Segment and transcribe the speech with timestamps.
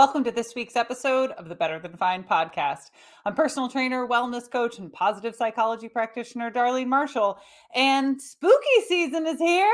[0.00, 2.90] welcome to this week's episode of the Better Than Fine podcast.
[3.26, 7.38] I'm personal trainer, wellness coach, and positive psychology practitioner Darlene Marshall,
[7.74, 9.70] and spooky season is here.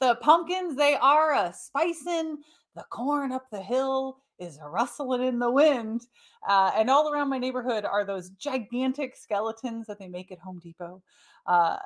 [0.00, 2.38] The pumpkins, they are a spicing,
[2.74, 6.00] the corn up the hill is rustling in the wind.
[6.48, 10.58] Uh, and all around my neighborhood are those gigantic skeletons that they make at Home
[10.58, 11.00] Depot.
[11.46, 11.76] Uh,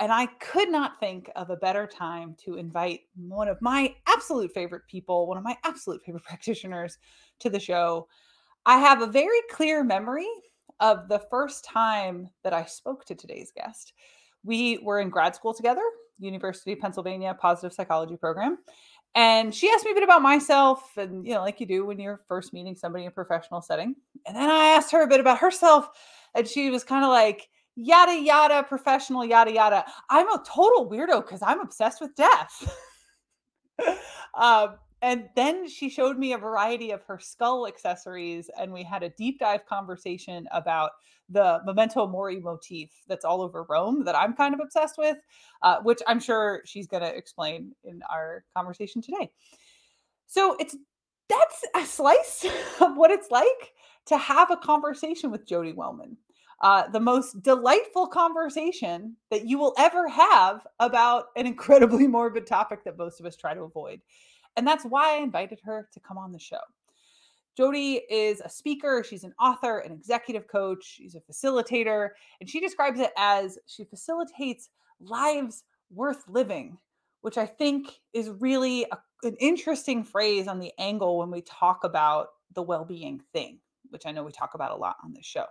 [0.00, 4.50] and I could not think of a better time to invite one of my absolute
[4.52, 6.96] favorite people, one of my absolute favorite practitioners
[7.40, 8.08] to the show.
[8.66, 10.28] I have a very clear memory
[10.80, 13.92] of the first time that I spoke to today's guest.
[14.44, 15.82] We were in grad school together,
[16.18, 18.58] University of Pennsylvania Positive Psychology program.
[19.14, 21.98] And she asked me a bit about myself and, you know, like you do when
[21.98, 23.96] you're first meeting somebody in a professional setting.
[24.26, 25.88] And then I asked her a bit about herself.
[26.34, 31.22] And she was kind of like, yada yada professional yada yada i'm a total weirdo
[31.22, 32.76] because i'm obsessed with death
[34.34, 39.02] um, and then she showed me a variety of her skull accessories and we had
[39.02, 40.90] a deep dive conversation about
[41.28, 45.16] the memento mori motif that's all over rome that i'm kind of obsessed with
[45.62, 49.30] uh, which i'm sure she's going to explain in our conversation today
[50.26, 50.76] so it's
[51.28, 52.46] that's a slice
[52.80, 53.72] of what it's like
[54.06, 56.16] to have a conversation with jodi wellman
[56.62, 62.84] uh, the most delightful conversation that you will ever have about an incredibly morbid topic
[62.84, 64.00] that most of us try to avoid.
[64.56, 66.60] And that's why I invited her to come on the show.
[67.56, 72.60] Jodi is a speaker, she's an author, an executive coach, she's a facilitator, and she
[72.60, 76.78] describes it as she facilitates lives worth living,
[77.22, 81.84] which I think is really a, an interesting phrase on the angle when we talk
[81.84, 83.58] about the well being thing,
[83.90, 85.44] which I know we talk about a lot on this show.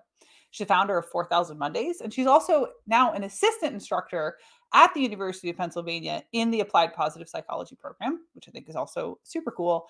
[0.51, 4.37] She's the founder of 4000 Mondays, and she's also now an assistant instructor
[4.73, 8.75] at the University of Pennsylvania in the Applied Positive Psychology program, which I think is
[8.75, 9.87] also super cool.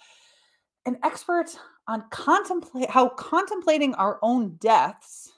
[0.85, 1.47] An expert
[1.87, 5.31] on contemplate how contemplating our own deaths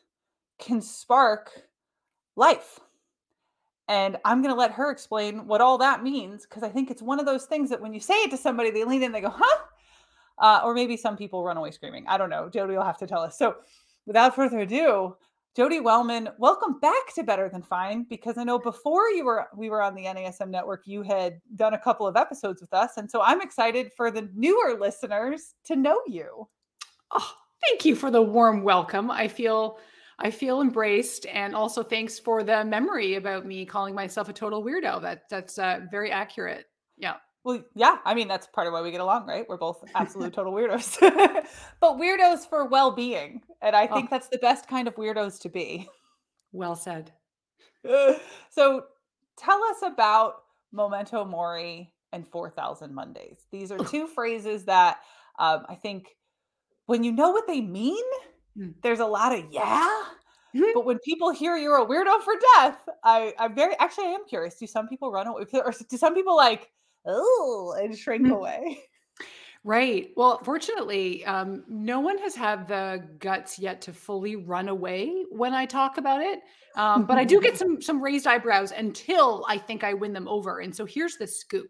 [0.60, 1.52] can spark
[2.36, 2.80] life.
[3.88, 7.02] And I'm going to let her explain what all that means because I think it's
[7.02, 9.16] one of those things that when you say it to somebody, they lean in, and
[9.16, 9.64] they go, huh?
[10.38, 12.06] Uh, or maybe some people run away screaming.
[12.08, 12.50] I don't know.
[12.50, 13.38] Jodi will have to tell us.
[13.38, 13.56] So
[14.06, 15.18] without further ado,
[15.54, 19.70] Jodi Wellman, welcome back to Better Than Fine because I know before you were we
[19.70, 23.12] were on the NASM network, you had done a couple of episodes with us, and
[23.12, 26.48] so I'm excited for the newer listeners to know you.
[27.12, 27.34] Oh,
[27.68, 29.12] thank you for the warm welcome.
[29.12, 29.78] I feel
[30.20, 34.64] I feel embraced, and also thanks for the memory about me calling myself a total
[34.64, 35.02] weirdo.
[35.02, 36.68] That that's uh, very accurate.
[36.98, 37.16] Yeah.
[37.44, 39.46] Well, yeah, I mean that's part of why we get along, right?
[39.48, 41.00] We're both absolute total weirdos.
[41.80, 43.42] but weirdos for well-being.
[43.62, 44.08] And I think oh.
[44.12, 45.90] that's the best kind of weirdos to be.
[46.52, 47.12] Well said.
[48.50, 48.84] so
[49.38, 53.48] tell us about Memento Mori and 4000 Mondays.
[53.52, 55.00] These are two phrases that
[55.40, 56.16] um, I think
[56.86, 58.04] when you know what they mean,
[58.58, 58.74] mm.
[58.84, 59.90] there's a lot of yeah.
[60.56, 60.66] Mm-hmm.
[60.74, 64.28] But when people hear you're a weirdo for death, I, I'm very actually I am
[64.28, 64.56] curious.
[64.56, 66.70] Do some people run away or do some people like
[67.06, 68.36] oh, and shrink mm.
[68.36, 68.80] away.
[69.64, 70.10] Right.
[70.18, 75.54] Well, fortunately, um, no one has had the guts yet to fully run away when
[75.54, 76.40] I talk about it.
[76.76, 80.28] Um, but I do get some some raised eyebrows until I think I win them
[80.28, 80.60] over.
[80.60, 81.70] And so here's the scoop: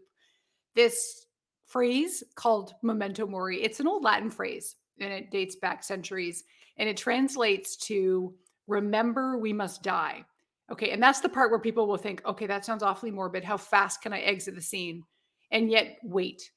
[0.73, 1.25] this
[1.65, 6.45] phrase called "memento mori." It's an old Latin phrase, and it dates back centuries,
[6.77, 8.33] and it translates to
[8.67, 10.23] "remember we must die."
[10.71, 13.43] Okay, and that's the part where people will think, "Okay, that sounds awfully morbid.
[13.43, 15.03] How fast can I exit the scene?"
[15.51, 16.51] And yet wait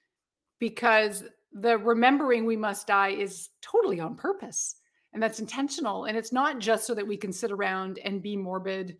[0.59, 4.77] because the remembering we must die is totally on purpose
[5.13, 8.37] and that's intentional and it's not just so that we can sit around and be
[8.37, 8.97] morbid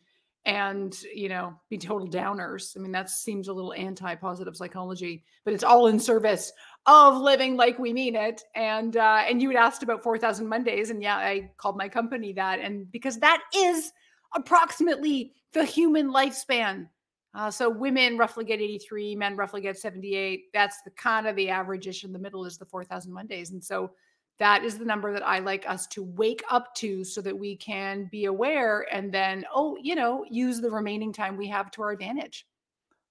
[0.47, 2.77] and you know be total downers.
[2.77, 6.53] I mean that seems a little anti-positive psychology but it's all in service
[6.87, 10.91] of living like we mean it and uh and you had asked about 4000 mondays
[10.91, 13.91] and yeah i called my company that and because that is
[14.35, 16.89] approximately the human lifespan
[17.35, 20.53] uh, so women roughly get 83, men roughly get 78.
[20.53, 23.51] That's the kind of the average-ish in the middle is the 4,000 Mondays.
[23.51, 23.91] And so
[24.39, 27.57] that is the number that I like us to wake up to so that we
[27.57, 31.83] can be aware and then, oh, you know, use the remaining time we have to
[31.83, 32.47] our advantage.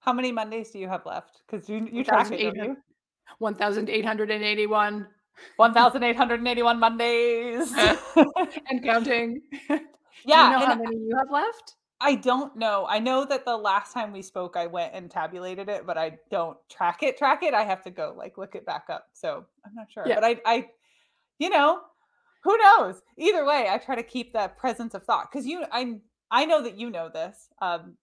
[0.00, 1.42] How many Mondays do you have left?
[1.46, 2.76] Because you, you track it, you?
[3.38, 5.06] 1,881.
[5.56, 7.72] 1,881 Mondays.
[8.70, 9.40] and counting.
[10.26, 10.46] Yeah.
[10.46, 11.74] you know how many you have left?
[12.00, 12.86] I don't know.
[12.88, 16.18] I know that the last time we spoke, I went and tabulated it, but I
[16.30, 17.16] don't track it.
[17.16, 17.54] Track it.
[17.54, 19.06] I have to go like look it back up.
[19.12, 20.04] So I'm not sure.
[20.06, 20.16] Yeah.
[20.16, 20.68] But I, I,
[21.38, 21.80] you know,
[22.42, 23.00] who knows?
[23.16, 26.00] Either way, I try to keep that presence of thought because you, I,
[26.30, 27.48] I know that you know this.
[27.62, 27.96] Um,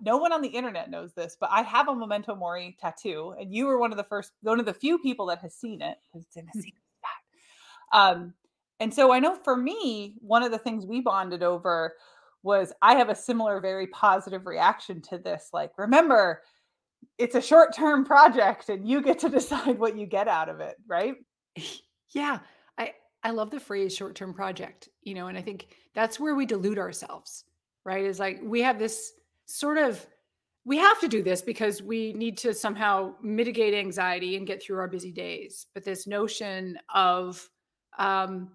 [0.00, 3.52] no one on the internet knows this, but I have a memento mori tattoo, and
[3.52, 5.98] you were one of the first, one of the few people that has seen it
[6.06, 6.60] because it's in a Hmm.
[6.60, 8.16] secret spot.
[8.16, 8.34] Um,
[8.78, 11.94] and so I know for me, one of the things we bonded over
[12.42, 15.50] was I have a similar, very positive reaction to this.
[15.52, 16.42] Like, remember,
[17.18, 20.60] it's a short term project and you get to decide what you get out of
[20.60, 21.14] it, right?
[22.12, 22.38] Yeah,
[22.78, 26.46] I I love the phrase short-term project, you know, and I think that's where we
[26.46, 27.44] delude ourselves,
[27.84, 28.04] right?
[28.04, 29.12] Is like we have this
[29.46, 30.04] sort of
[30.64, 34.78] we have to do this because we need to somehow mitigate anxiety and get through
[34.78, 35.66] our busy days.
[35.74, 37.48] But this notion of
[37.98, 38.50] um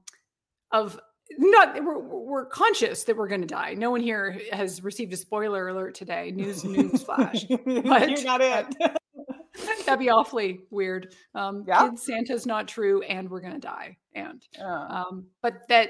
[0.71, 0.99] of
[1.37, 3.73] not we're, we're conscious that we're going to die.
[3.73, 6.31] No one here has received a spoiler alert today.
[6.31, 7.45] News news flash.
[7.65, 8.75] But- You're not it.
[9.85, 11.13] That'd be awfully weird.
[11.33, 11.89] Um, Yeah.
[11.89, 13.97] Kid Santa's not true, and we're gonna die.
[14.13, 14.65] And Uh,
[15.09, 15.89] um, but that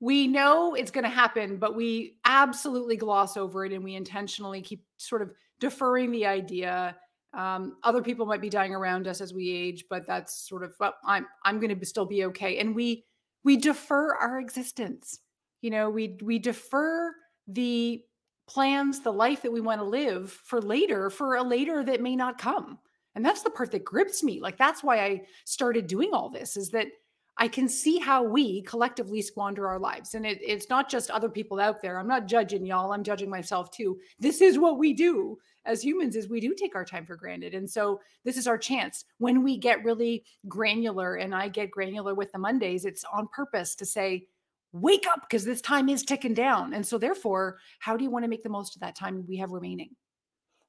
[0.00, 4.62] we know it's going to happen, but we absolutely gloss over it and we intentionally
[4.62, 6.94] keep sort of deferring the idea.
[7.34, 10.72] Um, other people might be dying around us as we age, but that's sort of
[10.78, 12.58] well, I'm I'm going to still be okay.
[12.58, 13.06] And we
[13.44, 15.20] we defer our existence.
[15.60, 17.14] You know, we we defer
[17.46, 18.02] the
[18.48, 22.16] plans, the life that we want to live for later, for a later that may
[22.16, 22.78] not come.
[23.14, 24.40] And that's the part that grips me.
[24.40, 26.86] Like that's why I started doing all this is that
[27.38, 30.14] I can see how we collectively squander our lives.
[30.14, 31.98] And it, it's not just other people out there.
[31.98, 32.92] I'm not judging y'all.
[32.92, 33.98] I'm judging myself too.
[34.18, 37.54] This is what we do as humans is we do take our time for granted.
[37.54, 39.04] And so this is our chance.
[39.18, 43.74] When we get really granular and I get granular with the Mondays, it's on purpose
[43.76, 44.26] to say,
[44.72, 46.74] wake up because this time is ticking down.
[46.74, 49.36] And so therefore, how do you want to make the most of that time we
[49.36, 49.90] have remaining?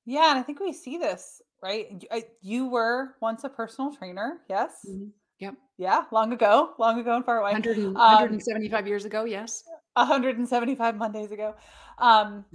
[0.10, 2.04] yeah, and I think we see this, right?
[2.42, 4.72] You were once a personal trainer, yes?
[4.88, 5.10] Mm-hmm.
[5.40, 5.56] Yep.
[5.78, 7.52] Yeah, long ago, long ago and far away.
[7.52, 9.24] 100 and- Um, 175 years ago.
[9.24, 9.64] Yes.
[9.96, 11.56] 175 Mondays ago.
[11.98, 12.46] Um,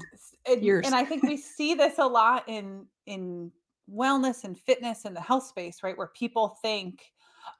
[0.47, 0.87] and, Years.
[0.87, 3.51] and I think we see this a lot in in
[3.91, 5.97] wellness and fitness and the health space, right?
[5.97, 7.03] Where people think,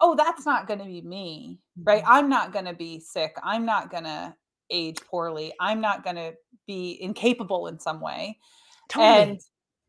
[0.01, 2.03] "Oh, that's not going to be me, right?
[2.03, 2.09] Mhm.
[2.09, 3.37] I'm not going to be sick.
[3.43, 4.35] I'm not going to
[4.71, 5.53] age poorly.
[5.61, 6.35] I'm not going to
[6.67, 8.39] be incapable in some way."
[8.99, 9.41] And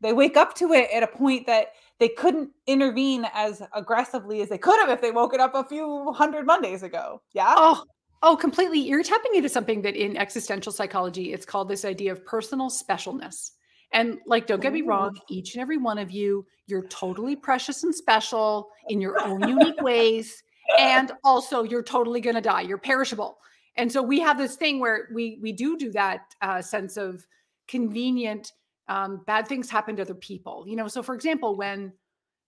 [0.02, 1.70] they wake up to it at a point that
[2.00, 5.64] they couldn't intervene as aggressively as they could have if they woke it up a
[5.64, 7.22] few hundred Mondays ago.
[7.34, 7.54] Yeah.
[7.56, 7.84] Oh,
[8.22, 8.80] oh, completely.
[8.80, 13.52] You're tapping into something that in existential psychology, it's called this idea of personal specialness.
[13.94, 17.84] And like, don't get me wrong, each and every one of you, you're totally precious
[17.84, 20.44] and special in your own unique ways.
[20.78, 22.62] And also, you're totally going to die.
[22.62, 23.38] You're perishable.
[23.78, 27.26] And so we have this thing where we we do do that uh, sense of
[27.68, 28.52] convenient.
[28.88, 30.66] Um, bad things happen to other people.
[30.68, 31.94] You know, so for example, when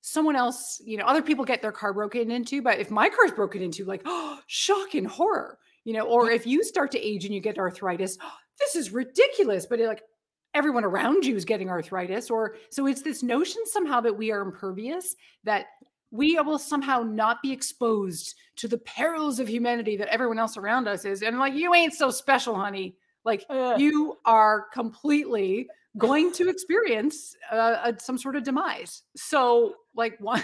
[0.02, 3.32] someone else, you know, other people get their car broken into, but if my car's
[3.32, 7.26] broken into, like, oh, shock and horror, you know, or if you start to age
[7.26, 9.66] and you get arthritis, "Oh, this is ridiculous.
[9.66, 10.02] But it, like
[10.54, 14.42] everyone around you is getting arthritis, or so it's this notion somehow that we are
[14.42, 15.68] impervious, that
[16.12, 20.88] we will somehow not be exposed to the perils of humanity that everyone else around
[20.88, 21.22] us is.
[21.22, 22.96] And like, you ain't so special, honey.
[23.26, 23.80] Like, Ugh.
[23.80, 25.68] you are completely
[25.98, 29.04] going to experience uh, a, some sort of demise.
[29.16, 30.44] So, like, one,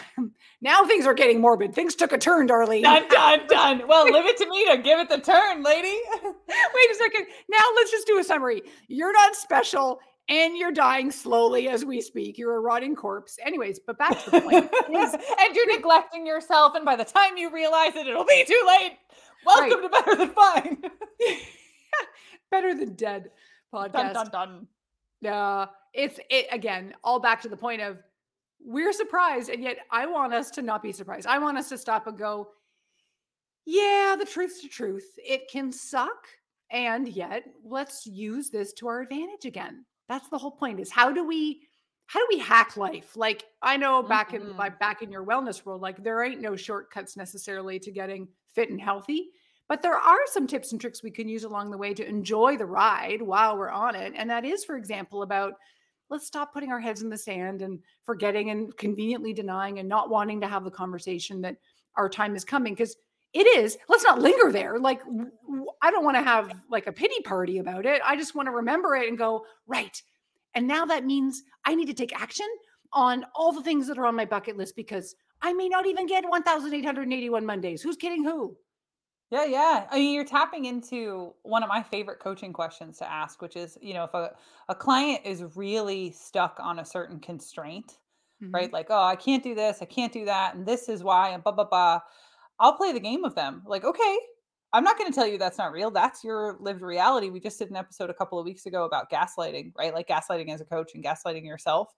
[0.61, 1.73] now things are getting morbid.
[1.75, 2.83] Things took a turn, Darlene.
[2.83, 3.81] done, done, done.
[3.88, 5.95] Well, leave it to me to give it the turn, lady.
[6.24, 7.25] Wait a second.
[7.50, 8.62] Now let's just do a summary.
[8.88, 12.38] You're not special, and you're dying slowly as we speak.
[12.38, 13.38] You're a rotting corpse.
[13.45, 14.65] Anyways, but back to the point.
[14.65, 18.63] is- and you're neglecting yourself, and by the time you realize it, it'll be too
[18.67, 18.93] late.
[19.45, 20.83] Welcome to Better Than Fine.
[22.50, 23.29] better than dead
[23.74, 24.13] dun, podcast.
[24.13, 24.67] dun, dun.
[25.25, 28.00] Uh, it's it again, all back to the point of
[28.65, 31.27] we're surprised, and yet I want us to not be surprised.
[31.27, 32.50] I want us to stop and go,
[33.65, 35.06] yeah, the truth's the truth.
[35.18, 36.27] It can suck,
[36.72, 39.86] and yet let's use this to our advantage again.
[40.10, 41.62] That's the whole point is how do we
[42.08, 43.15] how do we hack life?
[43.15, 44.58] Like I know back in Mhm.
[44.58, 48.70] like back in your wellness world, like there ain't no shortcuts necessarily to getting fit
[48.70, 49.32] and healthy.
[49.70, 52.58] But there are some tips and tricks we can use along the way to enjoy
[52.58, 54.13] the ride while we're on it.
[54.15, 55.53] And that is, for example, about
[56.10, 60.10] let's stop putting our heads in the sand and forgetting and conveniently denying and not
[60.10, 61.55] wanting to have the conversation that
[61.96, 62.74] our time is coming.
[62.74, 62.96] Because
[63.34, 64.77] it is, let's not linger there.
[64.77, 65.01] Like,
[65.82, 68.01] i don't want to have like a pity party about it.
[68.05, 70.01] I just want to remember it and go, right.
[70.53, 72.48] And now that means I need to take action
[72.91, 76.05] on all the things that are on my bucket list because I may not even
[76.05, 77.82] get 1,881 Mondays.
[77.82, 78.55] Who's kidding who?
[79.33, 79.87] Yeah, yeah.
[79.89, 83.79] I mean, you're tapping into one of my favorite coaching questions to ask, which is,
[83.81, 84.29] you know, if a,
[84.69, 87.97] a client is really stuck on a certain constraint,
[88.39, 88.65] right?
[88.65, 88.73] Mm-hmm.
[88.75, 91.43] Like, oh, I can't do this, I can't do that, and this is why, and
[91.43, 92.01] blah, blah, blah.
[92.59, 93.63] I'll play the game of them.
[93.65, 94.17] Like, okay,
[94.71, 95.89] I'm not going to tell you that's not real.
[95.89, 97.31] That's your lived reality.
[97.31, 99.95] We just did an episode a couple of weeks ago about gaslighting, right?
[99.95, 101.91] Like gaslighting as a coach and gaslighting yourself.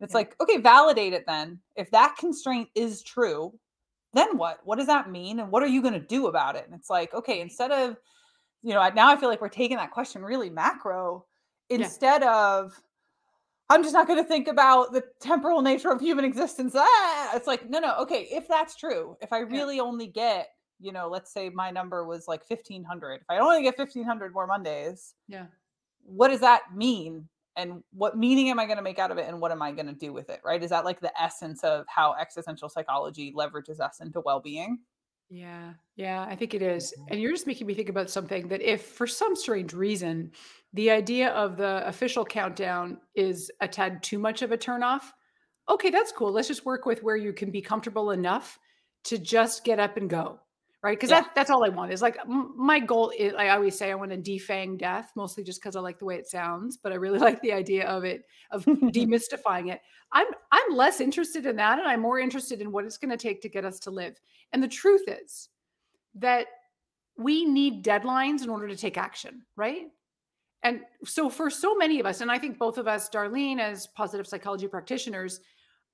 [0.00, 0.18] It's yeah.
[0.18, 1.58] like, okay, validate it then.
[1.74, 3.58] If that constraint is true,
[4.14, 4.60] then what?
[4.64, 5.40] What does that mean?
[5.40, 6.64] And what are you going to do about it?
[6.66, 7.96] And it's like, okay, instead of,
[8.62, 11.24] you know, now I feel like we're taking that question really macro
[11.70, 12.58] instead yeah.
[12.58, 12.80] of,
[13.70, 16.74] I'm just not going to think about the temporal nature of human existence.
[16.76, 19.82] Ah, it's like, no, no, okay, if that's true, if I really yeah.
[19.82, 20.48] only get
[20.82, 23.20] you know, let's say my number was like 1500.
[23.20, 25.46] If I only get 1500 more Mondays, yeah.
[26.04, 27.28] What does that mean?
[27.56, 29.28] And what meaning am I going to make out of it?
[29.28, 30.40] And what am I going to do with it?
[30.44, 30.62] Right.
[30.62, 34.78] Is that like the essence of how existential psychology leverages us into well being?
[35.28, 35.72] Yeah.
[35.96, 36.26] Yeah.
[36.28, 36.94] I think it is.
[37.08, 40.30] And you're just making me think about something that if for some strange reason,
[40.74, 45.02] the idea of the official countdown is a tad too much of a turnoff,
[45.68, 46.32] okay, that's cool.
[46.32, 48.58] Let's just work with where you can be comfortable enough
[49.04, 50.38] to just get up and go
[50.82, 50.98] right?
[50.98, 51.22] Because yeah.
[51.22, 54.10] that, that's all I want is like my goal is I always say I want
[54.10, 57.18] to defang death, mostly just because I like the way it sounds, but I really
[57.20, 59.80] like the idea of it of demystifying it.
[60.12, 63.16] I'm I'm less interested in that, and I'm more interested in what it's going to
[63.16, 64.20] take to get us to live.
[64.52, 65.48] And the truth is
[66.16, 66.46] that
[67.16, 69.86] we need deadlines in order to take action, right?
[70.64, 73.86] And so for so many of us, and I think both of us, Darlene, as
[73.88, 75.40] positive psychology practitioners,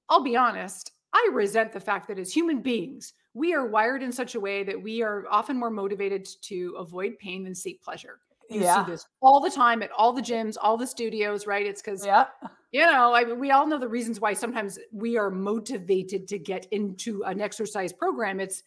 [0.08, 4.12] I'll be honest, I resent the fact that as human beings, we are wired in
[4.12, 8.20] such a way that we are often more motivated to avoid pain than seek pleasure.
[8.50, 8.84] You yeah.
[8.84, 11.66] see this all the time at all the gyms, all the studios, right?
[11.66, 12.26] It's because, yeah.
[12.72, 16.38] you know, I mean, we all know the reasons why sometimes we are motivated to
[16.38, 18.40] get into an exercise program.
[18.40, 18.62] It's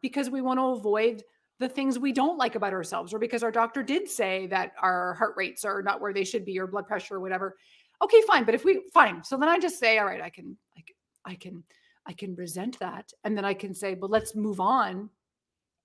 [0.00, 1.22] because we want to avoid
[1.58, 5.14] the things we don't like about ourselves, or because our doctor did say that our
[5.14, 7.56] heart rates are not where they should be, or blood pressure, or whatever.
[8.02, 8.44] Okay, fine.
[8.44, 10.96] But if we fine, so then I just say, all right, I can, I can,
[11.24, 11.64] I can
[12.06, 13.12] I can resent that.
[13.24, 15.10] And then I can say, but let's move on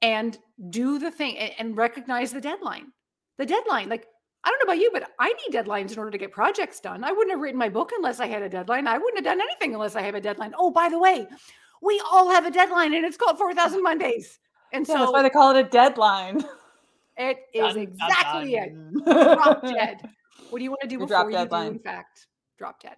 [0.01, 0.37] and
[0.69, 2.91] do the thing and, and recognize the deadline.
[3.37, 4.07] The deadline, like,
[4.43, 7.03] I don't know about you, but I need deadlines in order to get projects done.
[7.03, 8.87] I wouldn't have written my book unless I had a deadline.
[8.87, 10.53] I wouldn't have done anything unless I have a deadline.
[10.57, 11.27] Oh, by the way,
[11.81, 14.39] we all have a deadline and it's called 4,000 Mondays.
[14.73, 16.43] And so that's why they call it a deadline.
[17.17, 18.91] It is dun, exactly dun.
[18.95, 19.05] it.
[19.05, 20.09] Drop dead.
[20.49, 21.67] What do you want to do before you deadline.
[21.67, 22.95] do, in fact, drop dead?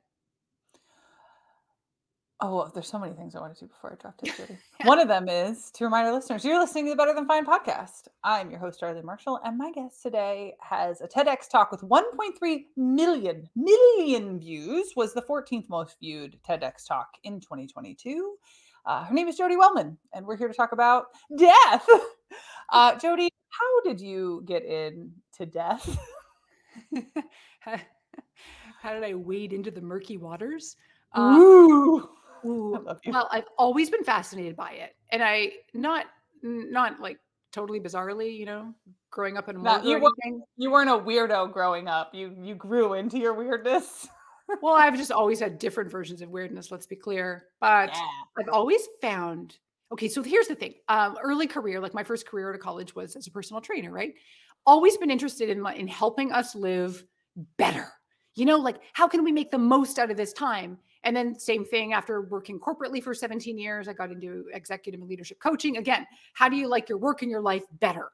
[2.46, 4.58] Oh, there's so many things I want to do before I drop dead, Jodi.
[4.84, 7.46] One of them is to remind our listeners you're listening to the Better Than Fine
[7.46, 8.10] podcast.
[8.22, 12.66] I'm your host, Darlene Marshall, and my guest today has a TEDx talk with 1.3
[12.76, 14.92] million million views.
[14.98, 18.36] Was the 14th most viewed TEDx talk in 2022.
[18.86, 21.06] Uh, her name is Jodi Wellman, and we're here to talk about
[21.38, 21.88] death.
[22.72, 25.96] Uh, Jodi, how did you get into death?
[27.60, 30.76] how did I wade into the murky waters?
[31.14, 32.10] Uh, Ooh.
[32.46, 36.06] Ooh, well, I've always been fascinated by it, and I not
[36.42, 37.20] not like
[37.54, 38.74] totally bizarrely, you know,
[39.12, 42.14] growing up in no, you, weren't, you weren't a weirdo growing up.
[42.14, 44.08] You you grew into your weirdness.
[44.62, 46.72] well, I've just always had different versions of weirdness.
[46.72, 48.02] Let's be clear, but yeah.
[48.40, 49.58] I've always found.
[49.92, 50.74] Okay, so here's the thing.
[50.90, 53.92] Um, early career, like my first career at a college was as a personal trainer,
[53.92, 54.16] right?
[54.66, 57.04] Always been interested in in helping us live
[57.58, 57.92] better.
[58.36, 60.80] You know, like how can we make the most out of this time?
[61.03, 65.10] And then same thing after working corporately for 17 years, I got into executive and
[65.10, 65.77] leadership coaching.
[65.77, 68.10] Again, how do you like your work and your life better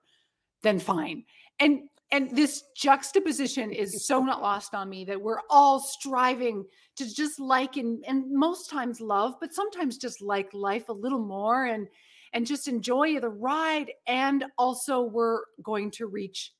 [0.63, 1.23] than fine?
[1.59, 1.81] And
[2.11, 6.65] and this juxtaposition is so not lost on me that we're all striving
[6.95, 11.23] to just like and, and most times love, but sometimes just like life a little
[11.23, 11.87] more and
[12.33, 13.91] and just enjoy the ride.
[14.07, 16.53] And also we're going to reach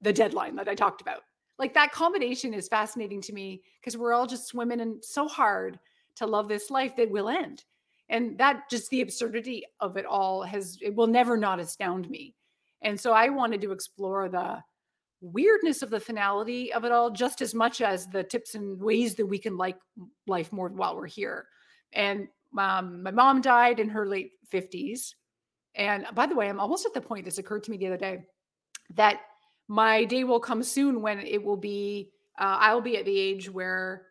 [0.00, 1.22] the deadline that I talked about
[1.58, 5.78] like that combination is fascinating to me because we're all just swimming in so hard
[6.16, 7.64] to love this life that will end
[8.08, 12.34] and that just the absurdity of it all has it will never not astound me
[12.82, 14.58] and so i wanted to explore the
[15.20, 19.14] weirdness of the finality of it all just as much as the tips and ways
[19.14, 19.78] that we can like
[20.26, 21.46] life more while we're here
[21.92, 25.14] and um, my mom died in her late 50s
[25.74, 27.96] and by the way i'm almost at the point this occurred to me the other
[27.96, 28.22] day
[28.94, 29.20] that
[29.68, 33.50] my day will come soon when it will be uh, i'll be at the age
[33.50, 34.06] where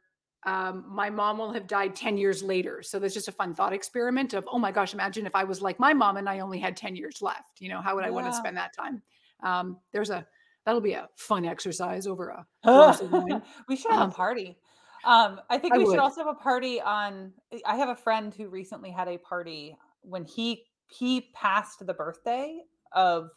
[0.46, 2.82] um, my mom will have died 10 years later.
[2.84, 5.62] So that's just a fun thought experiment of oh my gosh imagine if i was
[5.62, 7.60] like my mom and i only had 10 years left.
[7.60, 8.14] You know how would i yeah.
[8.14, 9.02] want to spend that time?
[9.42, 10.26] Um, there's a
[10.66, 12.46] that'll be a fun exercise over a
[13.68, 14.58] we should have um, a party.
[15.06, 15.94] Um, i think I we would.
[15.94, 17.32] should also have a party on
[17.66, 22.60] i have a friend who recently had a party when he he passed the birthday
[22.94, 23.32] of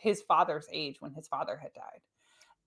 [0.00, 2.00] his father's age when his father had died.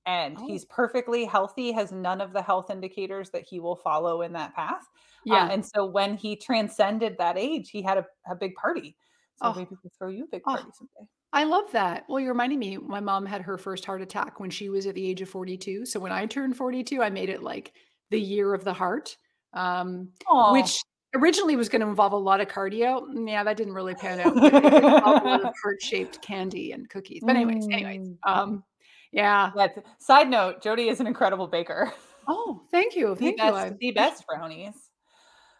[0.06, 0.48] And oh.
[0.48, 4.54] he's perfectly healthy, has none of the health indicators that he will follow in that
[4.54, 4.82] path.
[4.82, 5.46] Uh, yeah.
[5.46, 8.96] Uh, and so when he transcended that age, he had a, a big party.
[9.36, 9.54] So oh.
[9.54, 10.72] maybe we'll throw you a big party oh.
[10.78, 11.10] someday.
[11.32, 12.04] I love that.
[12.08, 14.94] Well, you're reminding me, my mom had her first heart attack when she was at
[14.94, 15.88] the age of 42.
[15.88, 17.74] So when I turned 42, I made it like
[18.12, 19.18] the year of the heart,
[19.54, 20.10] um,
[20.52, 20.80] which
[21.14, 23.08] originally was going to involve a lot of cardio.
[23.08, 24.36] Mm, yeah, that didn't really pan out.
[24.36, 27.22] a lot of heart-shaped candy and cookies.
[27.26, 28.18] But anyways, anyways, mm.
[28.24, 28.64] um,
[29.12, 29.52] yeah.
[29.56, 29.68] yeah.
[30.00, 31.94] Side note: Jodi is an incredible baker.
[32.28, 33.16] Oh, thank you.
[33.20, 33.52] Thank the you.
[33.52, 34.74] Best, the best brownies.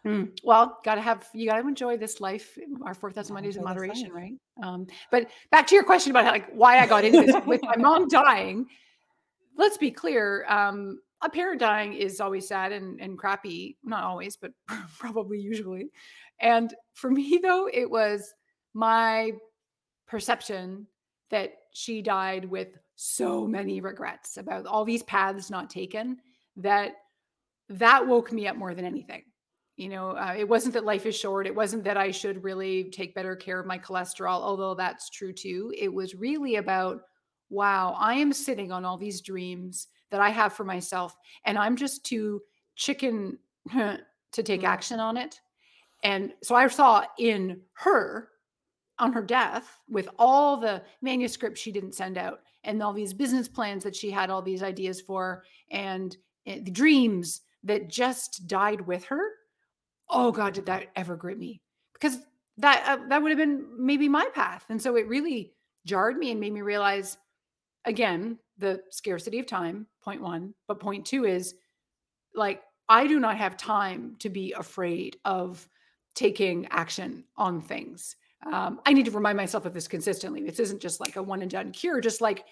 [0.06, 0.38] Mm.
[0.42, 4.34] Well, gotta have you gotta enjoy this life, our four thousand Mondays in moderation, right?
[4.62, 7.62] Um, but back to your question about how, like why I got into this with
[7.62, 8.66] my mom dying.
[9.56, 10.44] Let's be clear.
[10.46, 13.78] Um, a parent dying is always sad and, and crappy.
[13.82, 14.52] Not always, but
[14.98, 15.90] probably usually.
[16.40, 18.34] And for me, though, it was
[18.74, 19.32] my
[20.06, 20.86] perception
[21.30, 26.18] that she died with so many regrets about all these paths not taken
[26.56, 26.92] that
[27.68, 29.22] that woke me up more than anything
[29.76, 32.84] you know uh, it wasn't that life is short it wasn't that i should really
[32.90, 37.00] take better care of my cholesterol although that's true too it was really about
[37.50, 41.74] wow i am sitting on all these dreams that i have for myself and i'm
[41.74, 42.40] just too
[42.76, 43.36] chicken
[43.72, 44.68] to take mm.
[44.68, 45.40] action on it.
[46.04, 48.28] And so i saw in her
[49.00, 53.48] on her death with all the manuscripts she didn't send out and all these business
[53.48, 55.42] plans that she had all these ideas for
[55.72, 56.16] and,
[56.46, 59.30] and eh, the dreams that just died with her
[60.10, 61.60] oh god did that ever grip me.
[61.94, 62.18] Because
[62.58, 64.66] that uh, that would have been maybe my path.
[64.68, 65.54] And so it really
[65.86, 67.18] jarred me and made me realize
[67.84, 71.54] again the scarcity of time point 1 but point 2 is
[72.34, 75.66] like i do not have time to be afraid of
[76.14, 78.16] taking action on things
[78.52, 81.42] um, i need to remind myself of this consistently this isn't just like a one
[81.42, 82.44] and done cure just like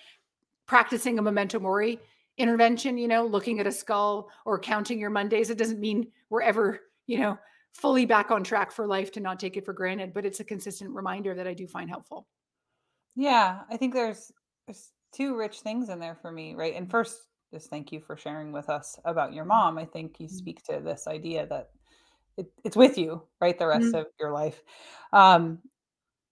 [0.67, 1.99] practicing a memento mori
[2.39, 6.43] intervention you know looking at a skull or counting your mondays it doesn't mean we're
[6.43, 7.39] ever you know,
[7.75, 10.45] fully back on track for life to not take it for granted, but it's a
[10.45, 12.27] consistent reminder that I do find helpful.
[13.15, 14.33] Yeah, I think there's
[14.67, 16.75] there's two rich things in there for me, right?
[16.75, 17.19] And first,
[17.53, 19.79] just thank you for sharing with us about your mom.
[19.79, 20.37] I think you mm-hmm.
[20.37, 21.71] speak to this idea that
[22.39, 23.97] it, it's with you, right, the rest mm-hmm.
[23.97, 24.63] of your life.
[25.13, 25.59] Um,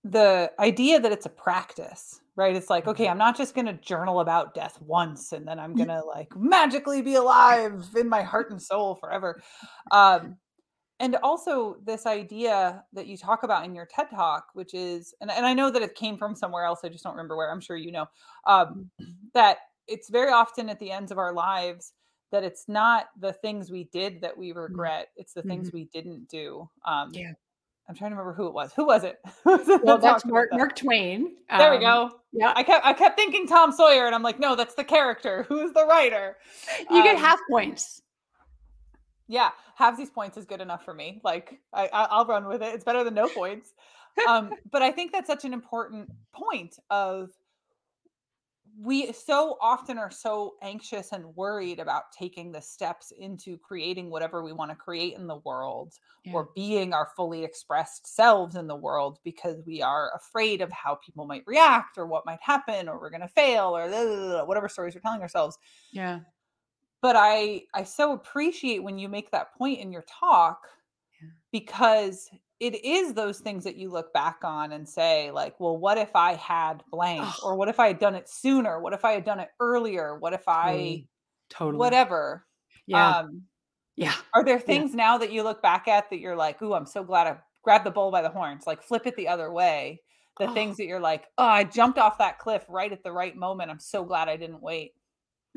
[0.02, 2.56] the idea that it's a practice, right?
[2.56, 3.12] It's like, okay, mm-hmm.
[3.12, 6.34] I'm not just going to journal about death once and then I'm going to like
[6.34, 9.42] magically be alive in my heart and soul forever.
[9.90, 10.38] Um,
[11.00, 15.30] and also this idea that you talk about in your TED talk, which is, and,
[15.30, 17.60] and I know that it came from somewhere else, I just don't remember where, I'm
[17.60, 18.06] sure you know,
[18.46, 18.90] um,
[19.34, 19.58] that
[19.90, 21.92] it's very often at the ends of our lives
[22.32, 24.60] that it's not the things we did that we mm-hmm.
[24.60, 25.78] regret, it's the things mm-hmm.
[25.78, 26.68] we didn't do.
[26.84, 27.32] Um, yeah.
[27.88, 28.72] I'm trying to remember who it was.
[28.74, 29.18] Who was it?
[29.44, 31.34] well, that's Mark, Mark Twain.
[31.48, 32.12] There um, we go.
[32.32, 35.44] Yeah, I kept I kept thinking Tom Sawyer, and I'm like, no, that's the character.
[35.48, 36.36] Who's the writer?
[36.88, 38.02] You um, get half points
[39.30, 41.20] yeah, half these points is good enough for me.
[41.22, 42.74] Like I, I'll run with it.
[42.74, 43.72] It's better than no points.
[44.28, 47.30] Um, but I think that's such an important point of
[48.82, 54.42] we so often are so anxious and worried about taking the steps into creating whatever
[54.42, 55.92] we want to create in the world
[56.24, 56.32] yeah.
[56.32, 60.98] or being our fully expressed selves in the world because we are afraid of how
[61.04, 64.16] people might react or what might happen or we're going to fail or blah, blah,
[64.16, 65.58] blah, whatever stories we're telling ourselves.
[65.92, 66.20] Yeah
[67.02, 70.66] but i i so appreciate when you make that point in your talk
[71.20, 71.28] yeah.
[71.52, 72.28] because
[72.60, 76.14] it is those things that you look back on and say like well what if
[76.14, 77.48] i had blank oh.
[77.48, 80.18] or what if i had done it sooner what if i had done it earlier
[80.18, 81.04] what if i
[81.48, 82.46] totally whatever
[82.86, 83.42] yeah um
[83.96, 84.96] yeah are there things yeah.
[84.96, 87.84] now that you look back at that you're like ooh i'm so glad i grabbed
[87.84, 90.00] the bull by the horns like flip it the other way
[90.38, 90.54] the oh.
[90.54, 93.70] things that you're like oh i jumped off that cliff right at the right moment
[93.70, 94.92] i'm so glad i didn't wait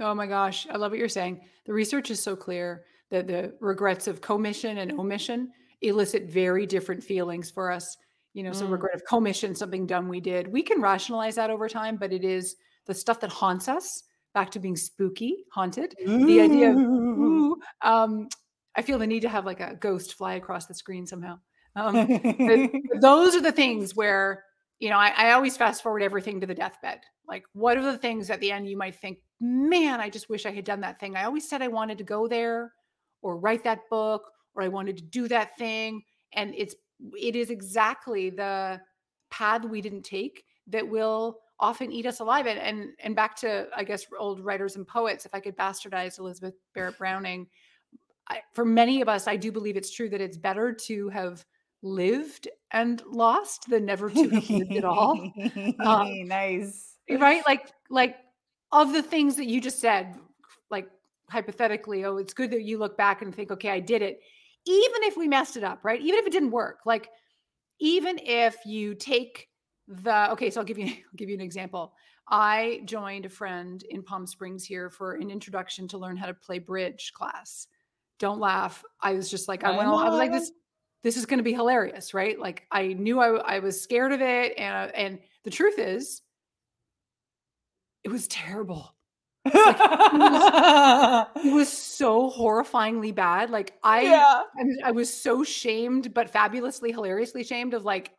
[0.01, 1.41] Oh my gosh, I love what you're saying.
[1.65, 5.51] The research is so clear that the regrets of commission and omission
[5.83, 7.97] elicit very different feelings for us.
[8.33, 8.71] You know, mm.
[8.71, 10.47] regret of commission, something dumb we did.
[10.47, 12.55] We can rationalize that over time, but it is
[12.87, 14.03] the stuff that haunts us.
[14.33, 15.93] Back to being spooky, haunted.
[16.07, 16.25] Ooh.
[16.25, 18.27] The idea of ooh, um,
[18.75, 21.37] I feel the need to have like a ghost fly across the screen somehow.
[21.75, 21.95] Um,
[22.99, 24.43] those are the things where
[24.79, 27.01] you know I, I always fast forward everything to the deathbed.
[27.27, 30.45] Like, what are the things at the end you might think man, I just wish
[30.45, 31.17] I had done that thing.
[31.17, 32.71] I always said I wanted to go there
[33.21, 34.23] or write that book
[34.55, 36.03] or I wanted to do that thing.
[36.33, 36.75] And it's,
[37.19, 38.81] it is exactly the
[39.31, 42.45] path we didn't take that will often eat us alive.
[42.45, 46.19] And, and, and back to, I guess, old writers and poets, if I could bastardize
[46.19, 47.47] Elizabeth Barrett Browning,
[48.29, 51.45] I, for many of us, I do believe it's true that it's better to have
[51.81, 55.31] lived and lost than never to have lived at all.
[55.79, 56.97] Um, nice.
[57.09, 57.43] Right?
[57.45, 58.17] Like, like
[58.71, 60.17] of the things that you just said,
[60.71, 60.89] like
[61.29, 64.21] hypothetically, oh, it's good that you look back and think, okay, I did it.
[64.65, 65.99] Even if we messed it up, right?
[65.99, 67.09] Even if it didn't work, like
[67.79, 69.49] even if you take
[69.87, 71.93] the okay, so I'll give you I'll give you an example.
[72.27, 76.33] I joined a friend in Palm Springs here for an introduction to learn how to
[76.33, 77.67] play bridge class.
[78.17, 78.83] Don't laugh.
[79.01, 80.51] I was just like, I went, I was like, this,
[81.03, 82.39] this is going to be hilarious, right?
[82.39, 86.21] Like I knew I, I was scared of it, and and the truth is,
[88.03, 88.95] it was terrible.
[89.45, 93.49] Like, it, was, it, was, so horrifyingly bad.
[93.49, 94.41] Like I, yeah.
[94.57, 98.11] I, I was so shamed, but fabulously, hilariously shamed of like,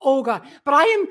[0.00, 0.42] oh god.
[0.64, 1.06] But I am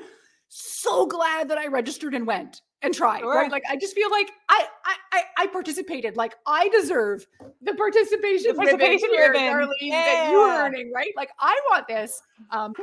[0.48, 3.20] so glad that I registered and went and tried.
[3.20, 3.34] Sure.
[3.34, 3.50] Right?
[3.50, 6.16] Like I just feel like I, I I participated.
[6.16, 7.26] Like I deserve
[7.60, 10.04] the participation, the participation ribbon, Darlene, yeah.
[10.04, 10.92] that you are earning.
[10.94, 11.12] Right?
[11.16, 12.20] Like I want this.
[12.50, 12.74] Um,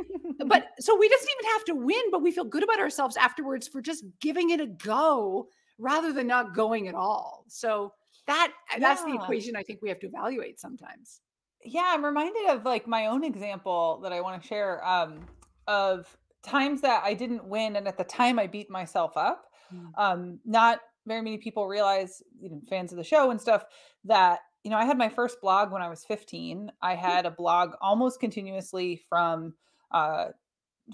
[0.46, 3.68] but so we doesn't even have to win, but we feel good about ourselves afterwards
[3.68, 5.48] for just giving it a go
[5.80, 7.46] rather than not going at all.
[7.48, 7.94] So
[8.28, 8.80] that yeah.
[8.80, 11.22] that's the equation I think we have to evaluate sometimes.
[11.64, 15.20] Yeah, I'm reminded of like my own example that I want to share um,
[15.68, 16.06] of
[16.44, 19.46] times that I didn't win, and at the time I beat myself up.
[19.74, 19.92] Mm.
[19.98, 23.66] Um, not very many people realize, even fans of the show and stuff,
[24.06, 26.72] that you know I had my first blog when I was 15.
[26.82, 27.00] I mm.
[27.00, 29.54] had a blog almost continuously from
[29.92, 30.28] uh,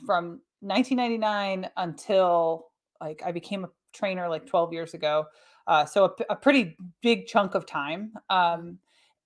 [0.06, 2.68] from 1999 until
[3.02, 5.26] like I became a trainer like 12 years ago.
[5.68, 8.14] Uh, so a, a, pretty big chunk of time.
[8.30, 8.78] Um,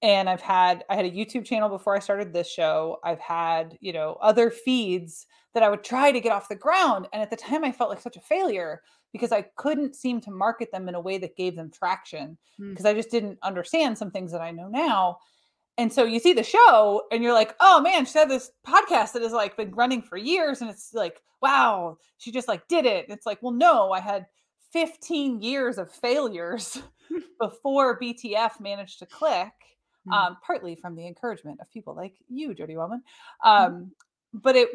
[0.02, 3.00] and I've had I had a YouTube channel before I started this show.
[3.04, 7.08] I've had you know other feeds that I would try to get off the ground,
[7.12, 10.32] and at the time I felt like such a failure because I couldn't seem to
[10.32, 12.90] market them in a way that gave them traction because mm.
[12.90, 15.18] I just didn't understand some things that I know now.
[15.80, 19.14] And so you see the show and you're like, oh man, she had this podcast
[19.14, 20.62] that has like been running for years.
[20.62, 23.06] And it's like, wow, she just like did it.
[23.10, 24.26] it's like, well, no, I had
[24.72, 26.82] 15 years of failures
[27.40, 29.52] before BTF managed to click,
[30.08, 30.14] mm.
[30.14, 33.04] um, partly from the encouragement of people like you, Jodi Wellman.
[33.44, 33.50] Mm.
[33.50, 33.90] Um, mm.
[34.34, 34.70] But it,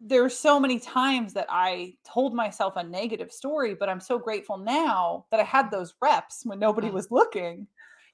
[0.00, 4.18] there were so many times that I told myself a negative story, but I'm so
[4.18, 7.66] grateful now that I had those reps when nobody was looking.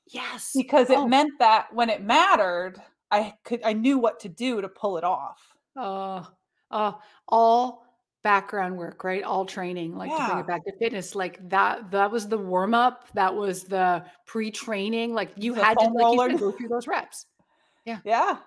[0.08, 0.52] Yes.
[0.54, 1.08] Because it oh.
[1.08, 2.76] meant that when it mattered,
[3.10, 5.40] I could I knew what to do to pull it off.
[5.76, 6.24] Uh,
[6.70, 6.92] uh
[7.28, 7.84] all
[8.22, 9.22] background work, right?
[9.22, 12.74] All training, like to bring it back to fitness, like that that was the warm
[12.74, 15.14] up, that was the pre-training.
[15.14, 17.26] Like you The had to like you said, go through those reps.
[17.84, 17.98] Yeah.
[18.04, 18.38] Yeah.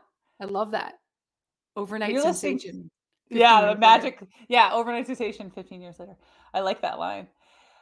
[0.42, 0.94] I love that.
[1.76, 2.90] Overnight You're sensation.
[3.30, 4.22] Yeah, the magic.
[4.48, 6.16] Yeah, overnight sensation 15 years later.
[6.54, 7.28] I like that line.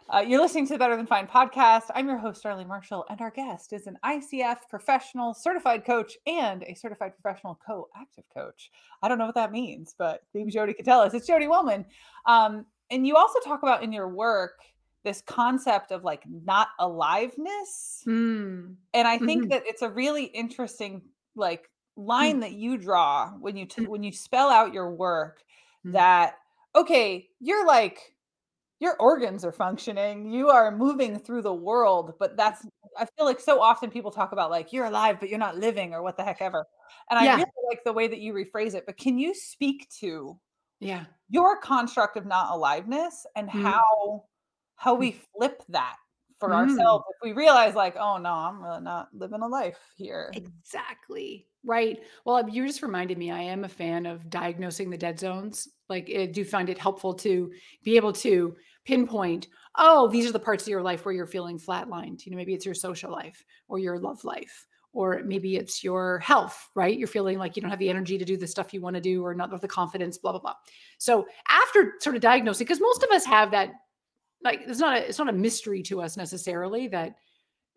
[0.09, 1.83] Uh, you're listening to the Better Than Fine podcast.
[1.95, 6.63] I'm your host, Darlene Marshall, and our guest is an ICF professional certified coach and
[6.63, 8.69] a certified professional co active coach.
[9.01, 11.13] I don't know what that means, but maybe Jodi could tell us.
[11.13, 11.85] It's Jodi Wellman.
[12.25, 14.59] Um, and you also talk about in your work
[15.03, 18.03] this concept of like not aliveness.
[18.05, 18.75] Mm.
[18.93, 19.49] And I think mm-hmm.
[19.51, 21.01] that it's a really interesting
[21.35, 22.41] like line mm.
[22.41, 23.87] that you draw when you t- mm.
[23.87, 25.43] when you spell out your work
[25.85, 25.93] mm.
[25.93, 26.35] that
[26.75, 28.12] okay, you're like
[28.83, 32.67] your organs are functioning you are moving through the world but that's
[32.99, 35.93] i feel like so often people talk about like you're alive but you're not living
[35.93, 36.65] or what the heck ever
[37.09, 37.35] and i yeah.
[37.35, 40.37] really like the way that you rephrase it but can you speak to
[40.81, 43.61] yeah your construct of not aliveness and mm.
[43.61, 44.25] how
[44.75, 45.95] how we flip that
[46.37, 46.55] for mm.
[46.55, 51.47] ourselves if we realize like oh no i'm really not living a life here exactly
[51.65, 55.69] right well you just reminded me i am a fan of diagnosing the dead zones
[55.87, 57.49] like i do find it helpful to
[57.85, 58.53] be able to
[58.85, 62.25] pinpoint, oh, these are the parts of your life where you're feeling flatlined.
[62.25, 66.19] You know, maybe it's your social life or your love life, or maybe it's your
[66.19, 66.97] health, right?
[66.97, 69.01] You're feeling like you don't have the energy to do the stuff you want to
[69.01, 70.55] do or not have the confidence, blah, blah, blah.
[70.97, 73.71] So after sort of diagnosing, because most of us have that,
[74.43, 77.15] like it's not a it's not a mystery to us necessarily that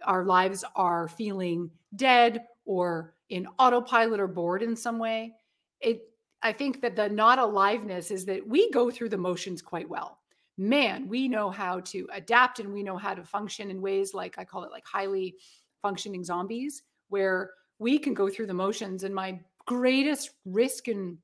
[0.05, 5.33] our lives are feeling dead or in autopilot or bored in some way.
[5.81, 6.03] It
[6.43, 10.19] I think that the not aliveness is that we go through the motions quite well
[10.59, 14.39] man, we know how to adapt and we know how to function in ways like
[14.39, 15.37] I call it like highly
[15.83, 19.05] functioning zombies, where we can go through the motions.
[19.05, 21.19] And my greatest risk and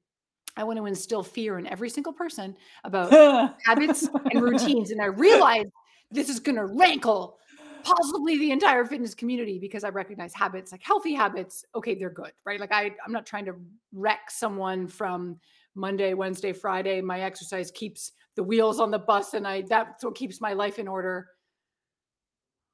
[0.56, 4.90] I want to instill fear in every single person about habits and routines.
[4.90, 5.64] And I realize
[6.10, 7.38] this is going to rankle
[7.84, 11.64] possibly the entire fitness community because I recognize habits like healthy habits.
[11.74, 12.60] Okay, they're good, right?
[12.60, 13.54] Like I, I'm not trying to
[13.92, 15.40] wreck someone from
[15.74, 17.00] Monday, Wednesday, Friday.
[17.00, 20.78] My exercise keeps the wheels on the bus and I that's what keeps my life
[20.78, 21.28] in order.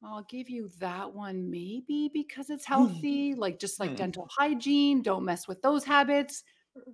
[0.02, 2.72] I'll give you that one maybe because it's hmm.
[2.74, 3.96] healthy, like just like mm.
[3.96, 6.44] dental hygiene, don't mess with those habits.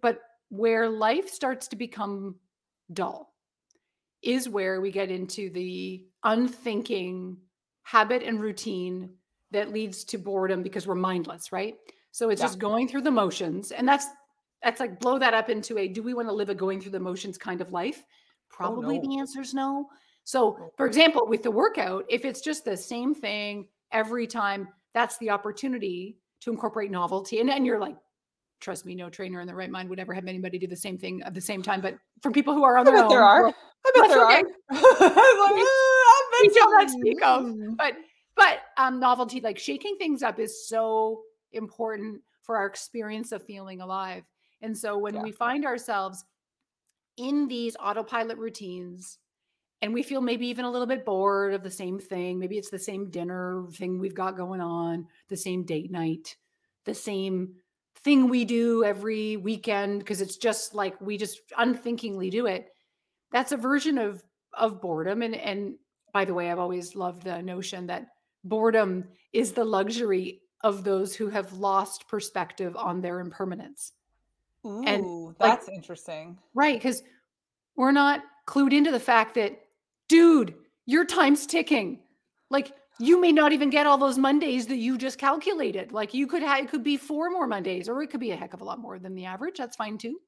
[0.01, 2.37] But where life starts to become
[2.93, 3.35] dull
[4.23, 7.37] is where we get into the unthinking
[7.83, 9.11] habit and routine
[9.51, 11.75] that leads to boredom because we're mindless, right?
[12.11, 12.47] So it's yeah.
[12.47, 13.71] just going through the motions.
[13.71, 14.07] And that's
[14.63, 16.93] that's like blow that up into a do we want to live a going through
[16.93, 18.03] the motions kind of life?
[18.55, 19.09] Probably Oh, no.
[19.09, 19.89] the answer is no.
[20.23, 20.71] So, Oh.
[20.77, 25.31] for example, with the workout, if it's just the same thing every time, that's the
[25.31, 27.41] opportunity to incorporate novelty.
[27.41, 27.97] And then you're like,
[28.61, 30.97] trust me, no trainer in the right mind would ever have anybody do the same
[30.97, 31.81] thing at the same time.
[31.81, 33.43] But from people who are on I their bet there are.
[33.43, 34.35] well, I bet there okay.
[34.35, 34.47] are.
[34.71, 37.43] I was like, We- "Eh, I bet we shall not some- speak of.
[37.45, 37.95] mm." but
[38.37, 43.81] but um novelty like shaking things up is so important for our experience of feeling
[43.81, 44.25] alive
[44.63, 45.23] and so when Yeah.
[45.23, 46.25] we find ourselves
[47.17, 49.19] in these autopilot routines
[49.83, 52.39] and we feel maybe even a little bit bored of the same thing.
[52.39, 56.37] Maybe it's the same dinner thing we've got going on the same date night
[56.85, 57.55] the same
[58.03, 62.69] thing we do every weekend because it's just like we just unthinkingly do it.
[63.33, 64.23] That's a version of
[64.57, 65.75] of boredom and and
[66.13, 68.07] by the way i've always loved the notion that
[68.45, 73.93] boredom is the luxury of those who have lost perspective on their impermanence
[74.65, 76.39] And, Ooh, like- that's interesting.
[76.55, 77.03] right because
[77.77, 79.61] we're not clued into the fact that
[80.09, 80.55] dude
[80.87, 82.01] your time's ticking
[82.51, 86.27] like you may not even get all those mondays that you just calculated like you
[86.27, 88.61] could have it could be four more mondays or it could be a heck of
[88.61, 90.19] a lot more than the average that's fine too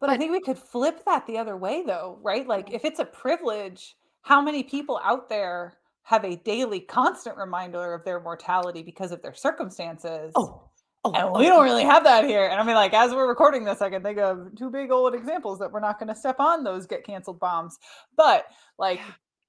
[0.00, 2.46] But I think we could flip that the other way though, right?
[2.46, 7.94] Like if it's a privilege, how many people out there have a daily constant reminder
[7.94, 10.32] of their mortality because of their circumstances?
[10.36, 10.63] oh
[11.04, 12.46] oh, And we don't really have that here.
[12.46, 15.14] And I mean, like, as we're recording this, I can think of two big old
[15.14, 17.78] examples that we're not going to step on those get canceled bombs.
[18.16, 18.46] But
[18.78, 19.00] like,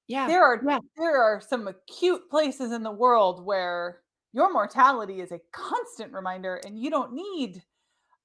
[0.08, 0.80] yeah there are yeah.
[0.98, 4.02] there are some acute places in the world where
[4.34, 7.64] your mortality is a constant reminder, and you don't need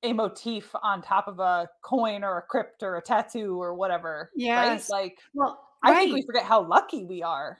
[0.02, 4.30] a motif on top of a coin or a crypt or a tattoo or whatever.
[4.34, 4.84] Yeah, Right?
[4.90, 5.98] Like, well I right.
[6.00, 7.58] think we forget how lucky we are.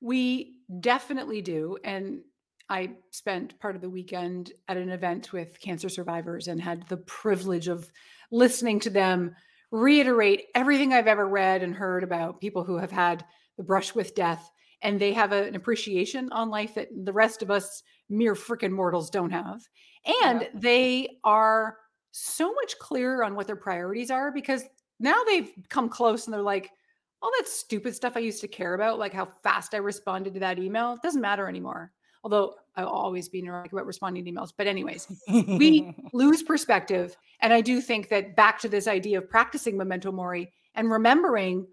[0.00, 1.78] We definitely do.
[1.84, 2.20] And
[2.68, 6.96] I spent part of the weekend at an event with cancer survivors and had the
[6.96, 7.90] privilege of
[8.30, 9.36] listening to them
[9.70, 13.24] reiterate everything I've ever read and heard about people who have had
[13.56, 14.50] the brush with death.
[14.82, 18.72] And they have a- an appreciation on life that the rest of us mere freaking
[18.72, 19.62] mortals don't have.
[20.22, 20.48] And Yeah.
[20.54, 21.78] they are
[22.12, 24.64] so much clearer on what their priorities are because
[24.98, 26.70] now they've come close and they're like,
[27.22, 30.40] all that stupid stuff I used to care about, like how fast I responded to
[30.40, 31.92] that email, doesn't matter anymore.
[32.26, 34.52] Although I'll always be neurotic about responding to emails.
[34.56, 37.16] But, anyways, we lose perspective.
[37.38, 41.68] And I do think that back to this idea of practicing memento mori and remembering,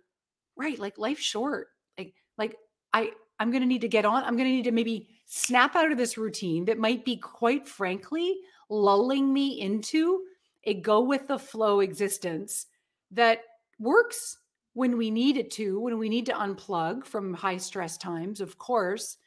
[0.55, 1.69] right, like life's short.
[1.97, 2.55] Like, like
[2.93, 5.97] I I'm gonna need to get on, I'm gonna need to maybe snap out of
[5.97, 8.37] this routine that might be quite frankly
[8.69, 10.21] lulling me into
[10.65, 12.67] a go with the flow existence
[13.09, 13.39] that
[13.79, 14.37] works
[14.73, 18.59] when we need it to, when we need to unplug from high stress times, of
[18.59, 19.17] course.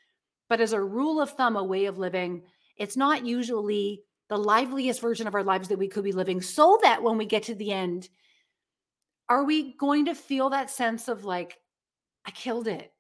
[0.48, 2.42] But as a rule of thumb, a way of living,
[2.76, 6.78] it's not usually the liveliest version of our lives that we could be living, so
[6.82, 8.08] that when we get to the end,
[9.28, 11.58] are we going to feel that sense of like,
[12.24, 12.92] I killed it?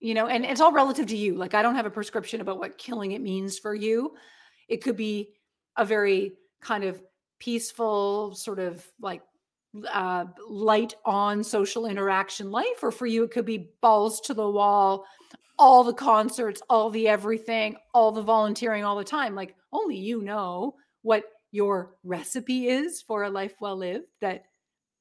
[0.00, 1.36] You know, and it's all relative to you.
[1.36, 4.14] Like, I don't have a prescription about what killing it means for you.
[4.68, 5.30] It could be
[5.76, 7.00] a very kind of
[7.38, 9.22] peaceful, sort of like
[9.92, 14.50] uh, light on social interaction life, or for you, it could be balls to the
[14.50, 15.04] wall,
[15.62, 19.36] all the concerts, all the everything, all the volunteering all the time.
[19.36, 21.22] Like only you know what
[21.52, 24.42] your recipe is for a life well lived that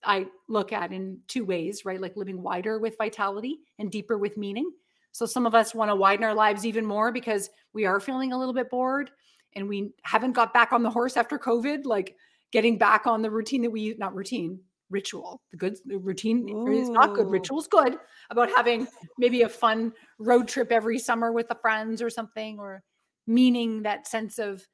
[0.03, 1.99] I look at in two ways, right?
[1.99, 4.71] Like living wider with vitality and deeper with meaning.
[5.13, 8.31] So some of us want to widen our lives even more because we are feeling
[8.31, 9.09] a little bit bored
[9.55, 12.15] and we haven't got back on the horse after COVID, like
[12.51, 14.59] getting back on the routine that we not routine,
[14.91, 15.41] ritual.
[15.51, 17.25] The good the routine is not good.
[17.27, 17.29] Ooh.
[17.29, 17.97] Ritual's good
[18.29, 22.83] about having maybe a fun road trip every summer with the friends or something, or
[23.25, 24.67] meaning that sense of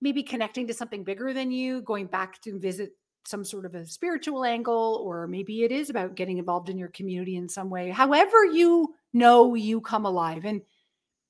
[0.00, 2.92] maybe connecting to something bigger than you, going back to visit
[3.26, 6.88] some sort of a spiritual angle, or maybe it is about getting involved in your
[6.88, 7.90] community in some way.
[7.90, 10.62] However, you know you come alive and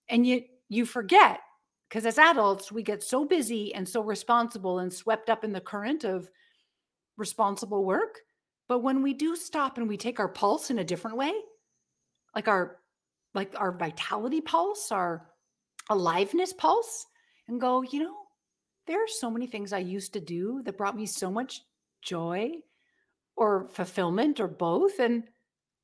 [0.09, 1.41] and you you forget
[1.89, 5.61] because as adults we get so busy and so responsible and swept up in the
[5.61, 6.31] current of
[7.21, 8.19] responsible work
[8.69, 11.33] but when we do stop and we take our pulse in a different way
[12.35, 12.79] like our
[13.35, 15.29] like our vitality pulse our
[15.91, 17.07] aliveness pulse
[17.49, 18.15] and go you know
[18.87, 21.63] there are so many things i used to do that brought me so much
[22.03, 22.51] joy
[23.37, 25.25] or fulfillment or both and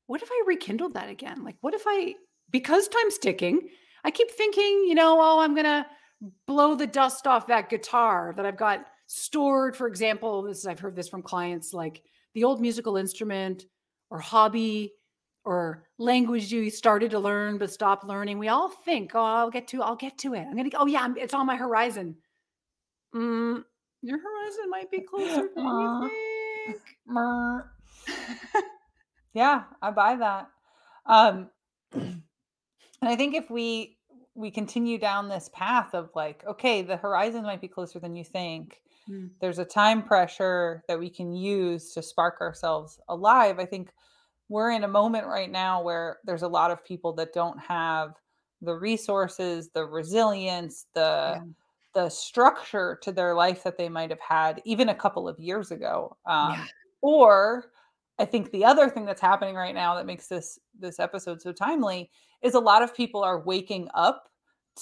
[0.07, 1.43] what if i rekindled that again?
[1.43, 2.15] Like what if i
[2.51, 3.69] because time's ticking
[4.03, 5.85] i keep thinking you know oh i'm gonna
[6.45, 10.95] blow the dust off that guitar that i've got stored for example this i've heard
[10.95, 13.65] this from clients like the old musical instrument
[14.09, 14.93] or hobby
[15.45, 18.37] or language you started to learn but stopped learning.
[18.37, 20.45] We all think oh i'll get to i'll get to it.
[20.45, 22.15] I'm gonna oh yeah I'm- it's on my horizon.
[23.15, 23.63] Mm,
[24.01, 26.11] your horizon might be closer than you
[26.67, 26.81] think.
[29.33, 30.49] Yeah, I buy that.
[31.05, 31.49] Um,
[31.93, 32.21] and
[33.01, 33.97] I think if we
[34.33, 38.23] we continue down this path of like, okay, the horizon might be closer than you
[38.23, 38.81] think.
[39.09, 39.31] Mm.
[39.39, 43.59] There's a time pressure that we can use to spark ourselves alive.
[43.59, 43.91] I think
[44.49, 48.15] we're in a moment right now where there's a lot of people that don't have
[48.61, 51.43] the resources, the resilience, the Yeah.
[51.93, 55.71] the structure to their life that they might have had even a couple of years
[55.71, 56.15] ago.
[56.43, 56.61] Yeah.
[56.61, 56.69] Um,
[57.01, 57.71] or
[58.19, 61.51] I think the other thing that's happening right now that makes this this episode so
[61.53, 62.11] timely
[62.43, 64.31] is a lot of people are waking up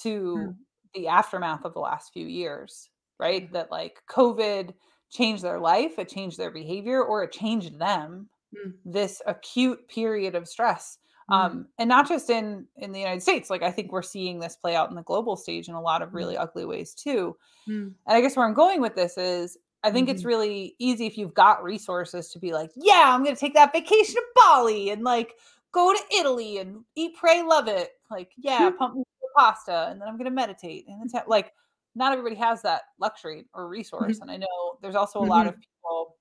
[0.04, 0.58] to Mm.
[0.94, 2.95] the aftermath of the last few years, Yeah.
[3.20, 3.52] Right?
[3.54, 4.74] That like COVID
[5.12, 8.74] changed their life, it changed their behavior, or it changed them Mm.
[8.86, 10.98] this acute period of stress
[11.30, 11.36] Mm.
[11.36, 14.56] um, and not just in in the united states like i think we're seeing this
[14.56, 16.14] play out in the global stage in a lot of Mm.
[16.14, 17.36] really ugly ways too
[17.68, 17.96] Mm.
[18.06, 20.28] and i guess where i'm going with this is i think it's Mhm.
[20.28, 24.14] really easy if you've got resources to be like yeah i'm gonna take that vacation
[24.16, 25.34] to bali and like
[25.74, 28.78] go to italy and eat pray love it like yeah Hmm.
[28.78, 29.04] pump me
[29.36, 31.52] pasta and then i'm gonna meditate and it's like
[31.96, 34.22] not everybody has that luxury or resource Mhm.
[34.22, 35.50] and i know there's also a lot Mhm.
[35.50, 36.18] of people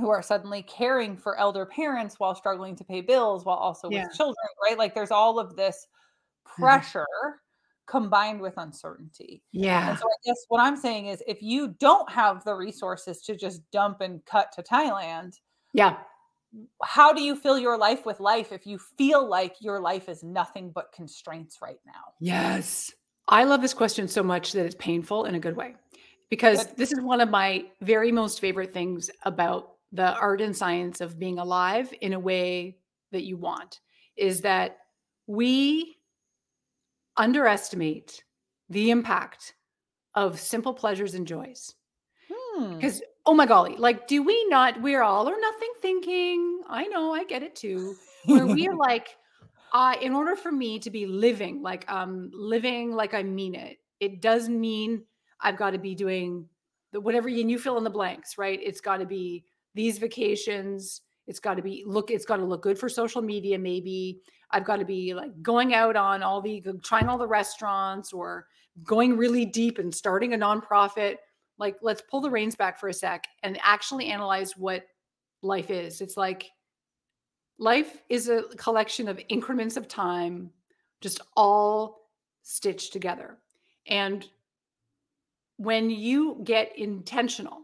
[0.00, 4.04] who are suddenly caring for elder parents while struggling to pay bills while also Yeah.
[4.04, 4.78] with children, right?
[4.78, 5.86] Like there's all of this
[6.58, 6.82] Mhm.
[6.82, 7.06] pressure
[7.86, 9.44] combined with uncertainty.
[9.86, 9.98] And Yeah.
[9.98, 13.70] so I guess what I'm saying is if you don't have the resources to just
[13.72, 15.40] dump and cut to Thailand,
[15.72, 16.04] Yeah.
[16.82, 20.22] how do you fill your life with life if you feel like your life is
[20.22, 22.14] nothing but constraints right now?
[22.20, 22.92] Yes.
[23.28, 25.74] I love this question so much that it's painful in a good way
[26.28, 31.00] because this is one of my very most favorite things about the art and science
[31.00, 32.78] of being alive in a way
[33.12, 33.80] that you want
[34.16, 34.78] is that
[35.26, 35.98] we
[37.16, 38.24] underestimate
[38.70, 39.54] the impact
[40.14, 41.74] of simple pleasures and joys.
[42.32, 42.76] Hmm.
[42.76, 46.62] Because, oh my golly, like, do we not, we're all or nothing thinking.
[46.68, 47.94] I know, I get it too.
[48.24, 49.16] Where we are like,
[50.00, 54.20] in order for me to be living, like um living like I mean it, it
[54.20, 55.04] does mean
[55.40, 56.46] I've got to be doing
[56.92, 58.60] the whatever you, and you fill in the blanks, right?
[58.62, 61.00] It's got to be these vacations.
[61.26, 64.20] It's got to be look, it's got to look good for social media, maybe.
[64.50, 68.46] I've got to be like going out on all the trying all the restaurants or
[68.84, 71.16] going really deep and starting a nonprofit.
[71.58, 74.84] Like, let's pull the reins back for a sec and actually analyze what
[75.42, 76.00] life is.
[76.00, 76.50] It's like
[77.62, 80.50] life is a collection of increments of time,
[81.00, 82.08] just all
[82.42, 83.38] stitched together.
[83.86, 84.26] And
[85.58, 87.60] when you get intentional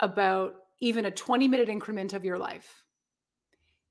[0.00, 2.82] about even a 20 minute increment of your life,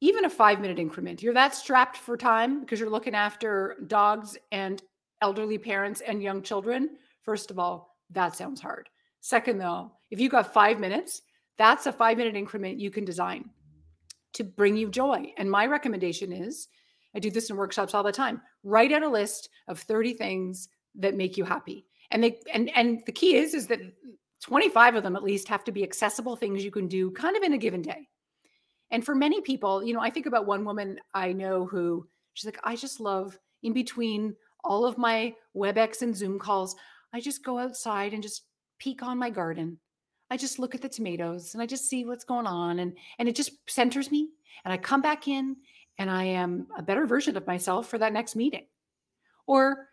[0.02, 4.38] even a five minute increment, you're that strapped for time because you're looking after dogs
[4.52, 4.84] and
[5.22, 6.98] elderly parents and young children.
[7.22, 8.90] First of all, that sounds hard.
[9.22, 11.22] Second, though, if you got five minutes,
[11.58, 13.50] that's a five minute increment you can design
[14.34, 15.34] to bring you joy.
[15.38, 16.68] And my recommendation is
[17.16, 18.42] I do this in workshops all the time.
[18.64, 21.86] Write out a list of 30 things that make you happy.
[22.12, 23.80] And they and and the key is is that
[24.42, 27.44] 25 of them at least have to be accessible things you can do kind of
[27.44, 28.08] in a given day.
[28.92, 32.46] And for many people, you know, I think about one woman I know who she's
[32.46, 36.76] like, I just love in between all of my WebEx and Zoom calls,
[37.14, 38.44] I just go outside and just
[38.80, 39.80] peek on my garden.
[40.32, 43.28] I just look at the tomatoes and I just see what's going on and and
[43.28, 44.30] it just centers me
[44.64, 45.56] and I come back in
[45.98, 48.66] and I am a better version of myself for that next meeting.
[49.48, 49.90] Or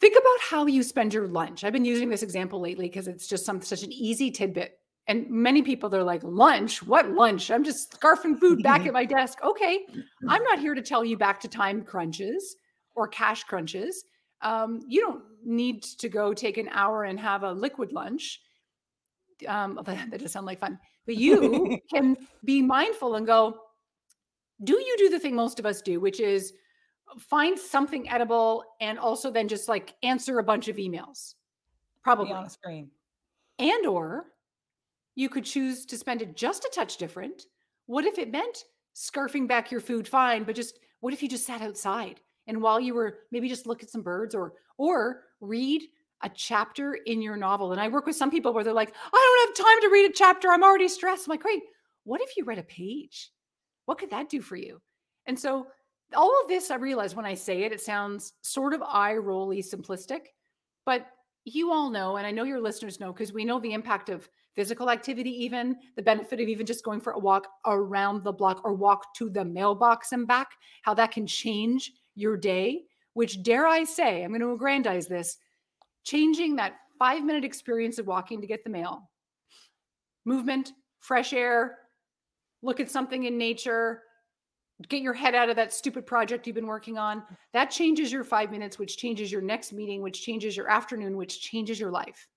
[0.00, 1.62] think about how you spend your lunch.
[1.62, 4.78] I've been using this example lately because it's just some such an easy tidbit.
[5.06, 6.82] And many people they're like, "Lunch?
[6.82, 7.50] What lunch?
[7.50, 9.86] I'm just scarfing food back at my desk." Okay,
[10.28, 12.56] I'm not here to tell you back to time crunches
[12.94, 14.04] or cash crunches.
[14.42, 18.40] Um, you don't need to go take an hour and have a liquid lunch.
[19.46, 23.58] Um, that, does sound like fun, but you can be mindful and go,
[24.62, 26.52] do you do the thing most of us do, which is
[27.18, 31.34] find something edible and also then just like answer a bunch of emails?
[32.02, 32.26] Probably.
[32.26, 32.90] Be on a screen.
[33.58, 34.26] And or
[35.14, 37.44] you could choose to spend it just a touch different.
[37.86, 38.64] What if it meant
[38.94, 42.80] scarfing back your food fine, but just what if you just sat outside and while
[42.80, 45.82] you were maybe just look at some birds or or read
[46.22, 47.72] a chapter in your novel.
[47.72, 50.10] And I work with some people where they're like, I don't have time to read
[50.10, 50.48] a chapter.
[50.48, 51.26] I'm already stressed.
[51.26, 51.62] I'm like, great.
[52.04, 53.30] What if you read a page?
[53.86, 54.80] What could that do for you?
[55.26, 55.66] And so
[56.14, 59.62] all of this, I realize when I say it, it sounds sort of eye rolly
[59.62, 60.26] simplistic,
[60.84, 61.06] but
[61.44, 64.28] you all know, and I know your listeners know, because we know the impact of
[64.54, 68.60] physical activity, even the benefit of even just going for a walk around the block
[68.64, 70.48] or walk to the mailbox and back,
[70.82, 72.82] how that can change your day,
[73.14, 75.36] which dare I say, I'm going to aggrandize this,
[76.04, 79.10] changing that five minute experience of walking to get the mail,
[80.24, 81.78] movement, fresh air,
[82.62, 84.02] look at something in nature,
[84.88, 87.22] get your head out of that stupid project you've been working on.
[87.52, 91.40] That changes your five minutes, which changes your next meeting, which changes your afternoon, which
[91.40, 92.28] changes your life.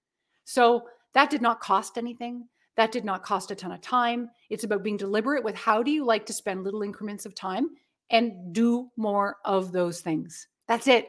[0.46, 0.84] So
[1.14, 2.48] that did not cost anything.
[2.76, 4.30] That did not cost a ton of time.
[4.50, 7.70] It's about being deliberate with how do you like to spend little increments of time
[8.10, 10.48] and do more of those things.
[10.68, 11.08] That's it.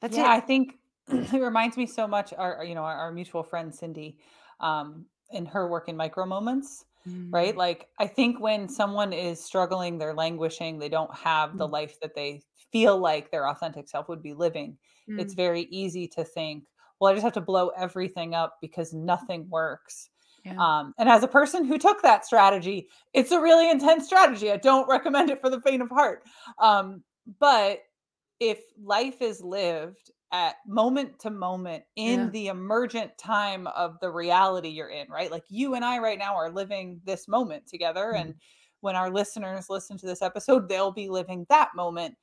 [0.00, 0.36] That's yeah, it.
[0.36, 0.78] I think
[1.32, 4.18] it reminds me so much our you know our, our mutual friend Cindy
[4.60, 7.28] um in her work in micro moments mm.
[7.30, 11.58] right like i think when someone is struggling they're languishing they don't have mm.
[11.58, 12.42] the life that they
[12.72, 14.76] feel like their authentic self would be living
[15.08, 15.20] mm.
[15.20, 16.64] it's very easy to think
[17.00, 20.10] well i just have to blow everything up because nothing works
[20.44, 20.56] yeah.
[20.58, 24.56] um, and as a person who took that strategy it's a really intense strategy i
[24.56, 26.22] don't recommend it for the faint of heart
[26.58, 27.02] um,
[27.38, 27.80] but
[28.40, 32.28] if life is lived at moment to moment in yeah.
[32.30, 35.30] the emergent time of the reality you're in, right?
[35.30, 38.12] Like you and I right now are living this moment together.
[38.14, 38.28] Mm-hmm.
[38.28, 38.34] And
[38.80, 42.14] when our listeners listen to this episode, they'll be living that moment.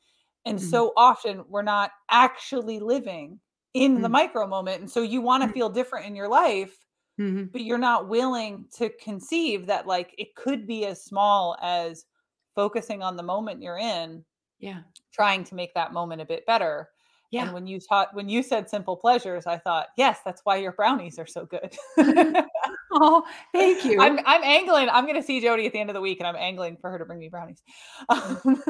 [0.45, 0.69] And mm-hmm.
[0.69, 3.39] so often we're not actually living
[3.73, 4.03] in mm-hmm.
[4.03, 4.81] the micro moment.
[4.81, 5.53] And so you want to mm-hmm.
[5.53, 6.77] feel different in your life,
[7.19, 7.45] mm-hmm.
[7.51, 12.05] but you're not willing to conceive that like it could be as small as
[12.53, 14.23] focusing on the moment you're in.
[14.59, 14.81] Yeah.
[15.11, 16.89] Trying to make that moment a bit better
[17.35, 17.43] yeah.
[17.43, 20.71] And when you taught when you said simple pleasures, I thought, yes, that's why your
[20.71, 21.75] brownies are so good.
[22.93, 23.99] oh, thank you.
[24.01, 24.87] I'm I'm angling.
[24.89, 26.97] I'm gonna see Jodi at the end of the week and I'm angling for her
[26.97, 27.61] to bring me brownies.
[28.09, 28.63] Um,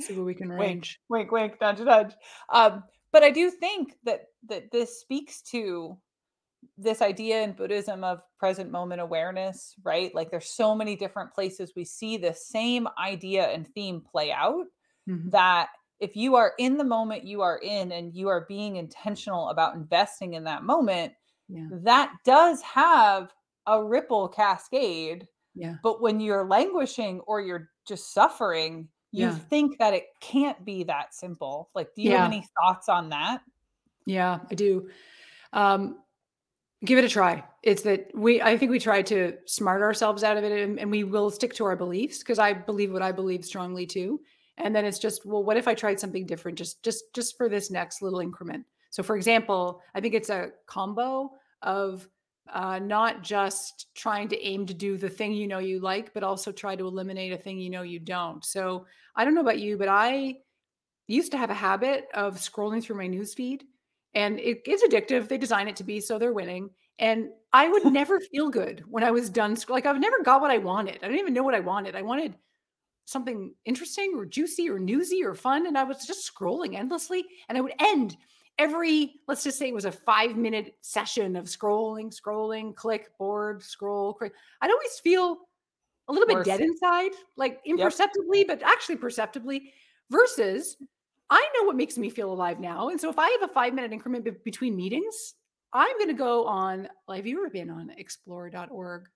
[0.00, 1.00] see what we can arrange.
[1.08, 2.12] Wink, wink, wink, nudge, nudge.
[2.52, 5.96] Um, but I do think that that this speaks to
[6.76, 10.14] this idea in Buddhism of present moment awareness, right?
[10.14, 14.66] Like there's so many different places we see the same idea and theme play out
[15.08, 15.30] mm-hmm.
[15.30, 15.68] that
[16.00, 19.74] if you are in the moment you are in and you are being intentional about
[19.74, 21.12] investing in that moment,
[21.48, 21.66] yeah.
[21.70, 23.32] that does have
[23.66, 25.26] a ripple cascade.
[25.54, 25.76] Yeah.
[25.82, 29.34] But when you're languishing or you're just suffering, you yeah.
[29.34, 31.70] think that it can't be that simple.
[31.74, 32.18] Like, do you yeah.
[32.18, 33.40] have any thoughts on that?
[34.06, 34.88] Yeah, I do.
[35.52, 35.98] Um,
[36.84, 37.42] give it a try.
[37.62, 40.90] It's that we, I think we try to smart ourselves out of it and, and
[40.90, 44.20] we will stick to our beliefs because I believe what I believe strongly too
[44.58, 47.48] and then it's just well what if i tried something different just just just for
[47.48, 48.64] this next little increment?
[48.90, 51.32] So for example i think it's a combo
[51.62, 52.08] of
[52.50, 56.22] uh, not just trying to aim to do the thing you know you like but
[56.22, 58.44] also try to eliminate a thing you know you don't.
[58.44, 58.86] So
[59.16, 60.36] i don't know about you but i
[61.06, 63.64] used to have a habit of scrolling through my news feed
[64.14, 65.28] and it is addictive.
[65.28, 66.70] They design it to be so they're winning.
[66.98, 70.50] And i would never feel good when i was done like i've never got what
[70.50, 70.98] i wanted.
[71.02, 71.94] I didn't even know what i wanted.
[71.96, 72.34] I wanted
[73.08, 75.66] something interesting or juicy or newsy or fun.
[75.66, 77.24] And I was just scrolling endlessly.
[77.48, 78.18] And I would end
[78.58, 83.62] every, let's just say it was a five minute session of scrolling, scrolling, click, board,
[83.62, 84.34] scroll, click.
[84.60, 85.38] I'd always feel
[86.08, 88.48] a little bit dead inside, like imperceptibly, yep.
[88.48, 89.72] but actually perceptibly,
[90.10, 90.76] versus
[91.30, 92.90] I know what makes me feel alive now.
[92.90, 95.34] And so if I have a five minute increment be- between meetings,
[95.72, 96.88] I'm going to go on.
[97.10, 99.08] Have you ever been on explore.org?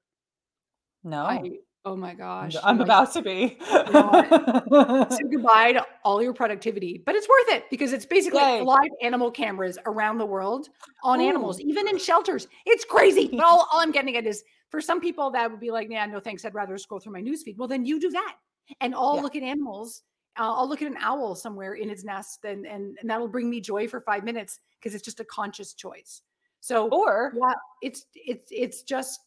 [1.04, 1.24] No.
[1.24, 2.54] I, Oh my gosh.
[2.62, 3.58] I'm about to be.
[3.68, 8.62] say goodbye to all your productivity, but it's worth it because it's basically Yay.
[8.62, 10.68] live animal cameras around the world
[11.02, 11.24] on Ooh.
[11.24, 12.46] animals, even in shelters.
[12.66, 13.28] It's crazy.
[13.32, 16.06] But all, all I'm getting at is for some people that would be like, yeah,
[16.06, 16.44] no thanks.
[16.44, 17.56] I'd rather scroll through my newsfeed.
[17.56, 18.36] Well, then you do that.
[18.80, 19.22] And I'll yeah.
[19.22, 20.04] look at animals.
[20.38, 23.50] Uh, I'll look at an owl somewhere in its nest and, and, and that'll bring
[23.50, 26.22] me joy for five minutes because it's just a conscious choice.
[26.60, 29.18] So, or yeah, it's, it's, it's just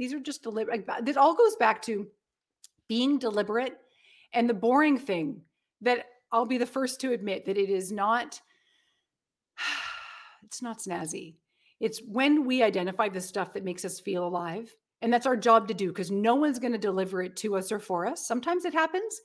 [0.00, 0.86] these are just deliberate.
[1.02, 2.06] This all goes back to
[2.88, 3.76] being deliberate
[4.32, 5.42] and the boring thing
[5.82, 8.40] that I'll be the first to admit that it is not
[10.42, 11.34] it's not snazzy.
[11.80, 14.74] It's when we identify the stuff that makes us feel alive.
[15.02, 17.70] And that's our job to do because no one's going to deliver it to us
[17.70, 18.26] or for us.
[18.26, 19.20] Sometimes it happens.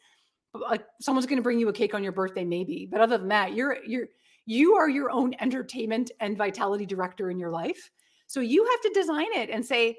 [0.54, 2.86] Like someone's going to bring you a cake on your birthday, maybe.
[2.92, 4.08] But other than that, you're you're
[4.46, 7.92] you are your own entertainment and vitality director in your life.
[8.28, 9.96] So you have to design it and say,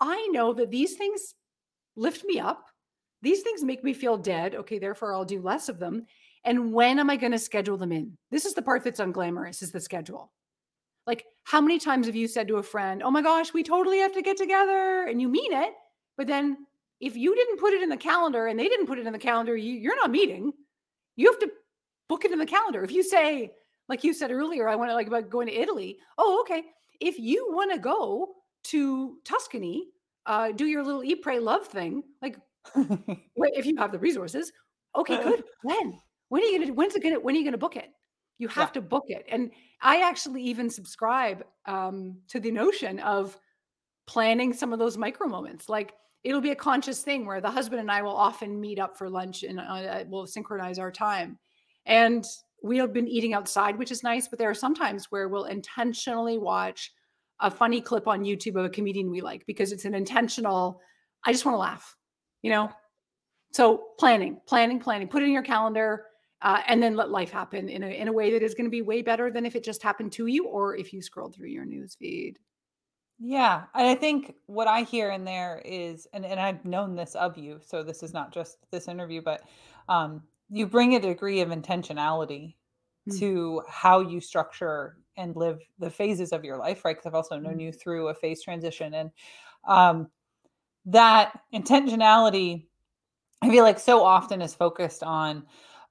[0.00, 1.34] I know that these things
[1.96, 2.66] lift me up.
[3.22, 4.54] These things make me feel dead.
[4.54, 6.06] Okay, therefore I'll do less of them.
[6.44, 8.16] And when am I going to schedule them in?
[8.30, 10.32] This is the part that's unglamorous is the schedule.
[11.06, 13.98] Like how many times have you said to a friend, "Oh my gosh, we totally
[13.98, 15.72] have to get together." And you mean it,
[16.16, 16.66] but then
[17.00, 19.18] if you didn't put it in the calendar and they didn't put it in the
[19.18, 20.52] calendar, you, you're not meeting.
[21.16, 21.50] You have to
[22.08, 22.82] book it in the calendar.
[22.82, 23.52] If you say,
[23.88, 25.98] like you said earlier, I want to like about going to Italy.
[26.18, 26.64] Oh, okay.
[27.00, 28.34] If you want to go,
[28.70, 29.88] to Tuscany,
[30.26, 32.02] uh, do your little eat, pray, love thing.
[32.20, 32.36] Like,
[32.74, 34.52] if you have the resources,
[34.94, 35.44] okay, good.
[35.62, 35.98] When?
[36.28, 36.72] When are you gonna?
[36.72, 37.20] When's it gonna?
[37.20, 37.90] When are you gonna book it?
[38.38, 38.72] You have yeah.
[38.72, 39.24] to book it.
[39.30, 39.50] And
[39.80, 43.38] I actually even subscribe um, to the notion of
[44.06, 45.68] planning some of those micro moments.
[45.68, 48.98] Like, it'll be a conscious thing where the husband and I will often meet up
[48.98, 51.38] for lunch and uh, we'll synchronize our time.
[51.86, 52.26] And
[52.62, 55.44] we have been eating outside, which is nice, but there are some times where we'll
[55.44, 56.92] intentionally watch
[57.40, 60.80] a funny clip on YouTube of a comedian we like because it's an intentional,
[61.24, 61.96] I just want to laugh,
[62.42, 62.70] you know?
[63.52, 66.06] So planning, planning, planning, put it in your calendar,
[66.42, 68.70] uh, and then let life happen in a, in a way that is going to
[68.70, 71.48] be way better than if it just happened to you or if you scrolled through
[71.48, 72.38] your news feed.
[73.18, 77.14] Yeah, and I think what I hear in there is, and, and I've known this
[77.14, 79.42] of you, so this is not just this interview, but
[79.88, 82.56] um, you bring a degree of intentionality
[83.08, 83.18] Mm.
[83.18, 86.96] to how you structure and live the phases of your life, right?
[86.96, 87.62] Because I've also known Mm.
[87.62, 89.10] you through a phase transition, and
[89.66, 90.10] um,
[90.86, 92.66] that intentionality,
[93.42, 95.44] I feel like so often is focused on,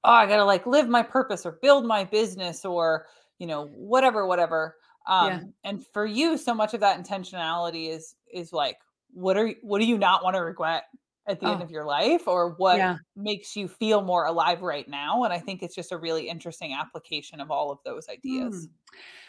[0.03, 3.07] oh, I gotta like live my purpose or build my business or
[3.39, 4.77] you know whatever, whatever.
[5.07, 5.37] Yeah.
[5.37, 8.77] Um, and for you, so much of that intentionality is is like,
[9.13, 10.85] what are what do you not want to regret
[11.27, 12.97] at the end Oh, of your life, or what yeah.
[13.15, 15.23] makes you feel more alive right now?
[15.23, 18.67] And I think it's just a really interesting application of all of those ideas.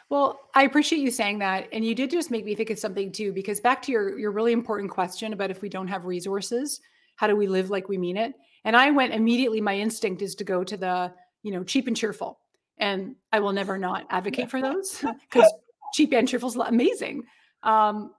[0.08, 1.68] Well, I appreciate you saying that.
[1.72, 4.30] And you did just make me think of something too, because back to your your
[4.30, 6.80] really important question about if we don't have resources,
[7.16, 8.34] how do we live like we mean it?
[8.64, 11.96] And I went immediately, my instinct is to go to the, you know, cheap and
[11.96, 12.40] cheerful.
[12.78, 15.50] And I will never not advocate for those because
[15.94, 17.22] cheap and cheerful is amazing.
[17.62, 18.12] Um,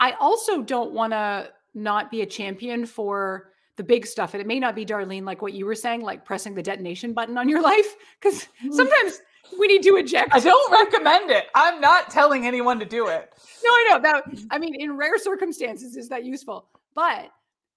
[0.00, 4.34] I also don't want to not be a champion for the big stuff.
[4.34, 7.12] And it may not be, Darlene, like what you were saying, like pressing the detonation
[7.12, 7.96] button on your life.
[8.20, 8.72] Because mm.
[8.72, 9.20] sometimes
[9.58, 10.30] we need to eject.
[10.32, 11.46] I don't recommend it.
[11.54, 13.32] I'm not telling anyone to do it.
[13.64, 14.24] No, I know that.
[14.50, 16.68] I mean, in rare circumstances, is that useful?
[16.94, 17.30] But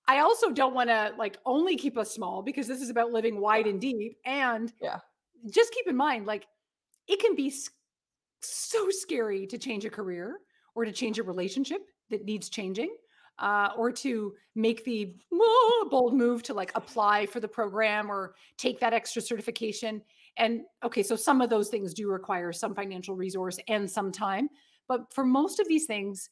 [0.07, 3.39] I also don't want to like only keep us small because this is about living
[3.39, 4.17] wide and deep.
[4.25, 4.99] And Yeah.
[5.49, 6.45] just keep in mind, like,
[7.07, 7.53] it can be
[8.41, 10.39] so scary to change a career
[10.75, 12.95] or to change a relationship that needs changing.
[13.37, 18.35] Uh, or to make the whoa, bold move to like apply for the program or
[18.57, 20.01] take that extra certification.
[20.37, 24.49] And okay, so some of those things do require some financial resource and some time.
[24.87, 26.29] But for most of these things,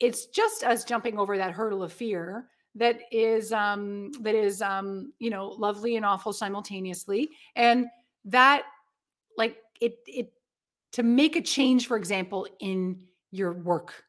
[0.00, 5.12] it's just us jumping over that hurdle of fear that is um that is um
[5.18, 7.86] you know lovely and awful simultaneously and
[8.24, 8.62] that
[9.36, 10.32] like it it
[10.92, 12.98] to make a change for example in
[13.30, 14.04] your work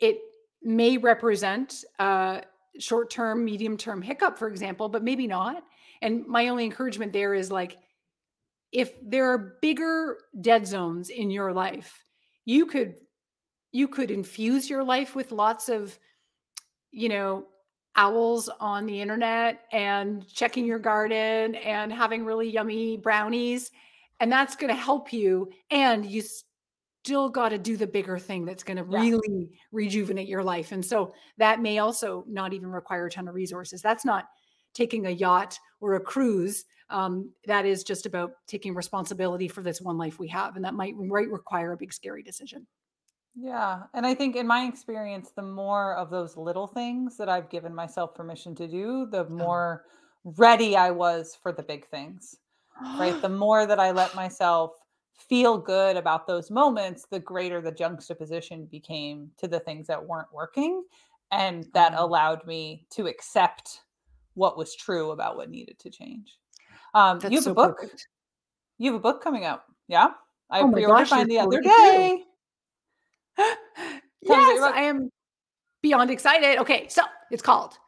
[0.00, 0.18] it
[0.62, 2.42] may represent a
[2.78, 5.62] short-term medium-term hiccup for example but maybe not.
[6.02, 7.78] And my only encouragement there is like
[8.72, 12.04] if there are bigger dead zones in your life
[12.44, 12.96] you could
[13.72, 15.98] you could infuse your life with lots of
[16.90, 17.44] you know
[17.96, 23.70] owls on the internet and checking your garden and having really yummy brownies
[24.20, 26.22] and that's going to help you and you
[27.06, 29.00] still got to do the bigger thing that's going to Yeah.
[29.00, 33.34] really rejuvenate your life and so that may also not even require a ton of
[33.34, 34.26] resources that's not
[34.74, 39.80] taking a yacht or a cruise um, that is just about taking responsibility for this
[39.80, 42.66] one life we have and that might might require a big scary decision
[43.34, 43.84] Yeah.
[43.94, 47.74] And I think in my experience, the more of those little things that I've given
[47.74, 49.84] myself permission to do, the more
[50.24, 52.34] ready I was for the big things,
[52.96, 53.20] right?
[53.20, 54.72] The more that I let myself
[55.18, 60.32] feel good about those moments, the greater the juxtaposition became to the things that weren't
[60.32, 60.84] working.
[61.32, 62.04] And that Oh.
[62.04, 63.82] allowed me to accept
[64.34, 66.38] what was true about what needed to change.
[66.94, 67.78] Um, you have so a book.
[67.78, 68.06] perfect.
[68.78, 69.64] You have a book coming out.
[69.88, 70.08] Yeah.
[70.50, 72.22] I Oh pre-ordered mine the other day.
[73.36, 73.56] Tell us
[74.26, 74.74] about Yes.
[74.74, 75.10] I am
[75.82, 76.58] beyond excited.
[76.60, 77.78] Okay, so it's called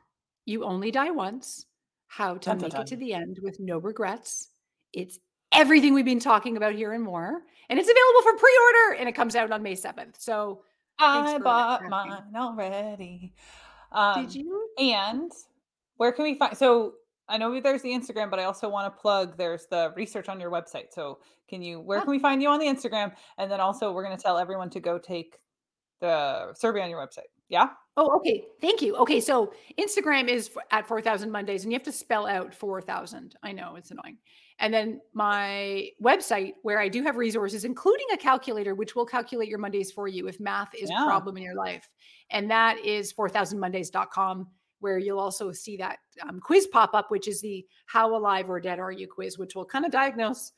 [0.47, 1.66] You Only Die Once
[2.09, 4.49] How to Make It to the End with No Regrets.
[4.93, 5.18] It's
[5.53, 7.43] everything we've been talking about here and more.
[7.71, 10.15] And it's available for pre order and it comes out on May 7th.
[10.21, 10.63] So
[10.99, 13.35] I bought mine already.
[13.93, 14.69] Did Um, you?
[14.79, 15.33] and
[15.97, 16.57] where can we find?
[16.57, 16.95] So
[17.29, 19.37] I know there's the Instagram, but I also want to plug.
[19.37, 20.93] There's the research on your website.
[20.93, 21.81] So can you?
[21.81, 22.03] Where Ah.
[22.03, 23.15] can we find you on the Instagram?
[23.37, 25.39] And then also, we're going to tell everyone to go take
[26.01, 27.29] the survey on your website.
[27.49, 27.71] Yeah.
[27.97, 28.47] Oh, okay.
[28.61, 28.95] Thank you.
[28.97, 33.37] Okay, so Instagram is at 4000 Mondays and you have to spell out 4000.
[33.43, 34.19] I know it's annoying.
[34.61, 39.49] And then my website where I do have resources including a calculator which will calculate
[39.49, 41.89] your Mondays for you if math is a problem in your life.
[42.31, 44.49] And that is 4000mondays.com
[44.81, 48.61] where you'll also see that um, quiz pop up which is the how alive or
[48.61, 50.53] dead are you quiz which will kind of diagnose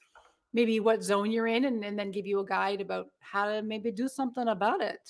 [0.52, 3.62] maybe what zone you're in and, and then give you a guide about how to
[3.62, 5.00] maybe do something about it.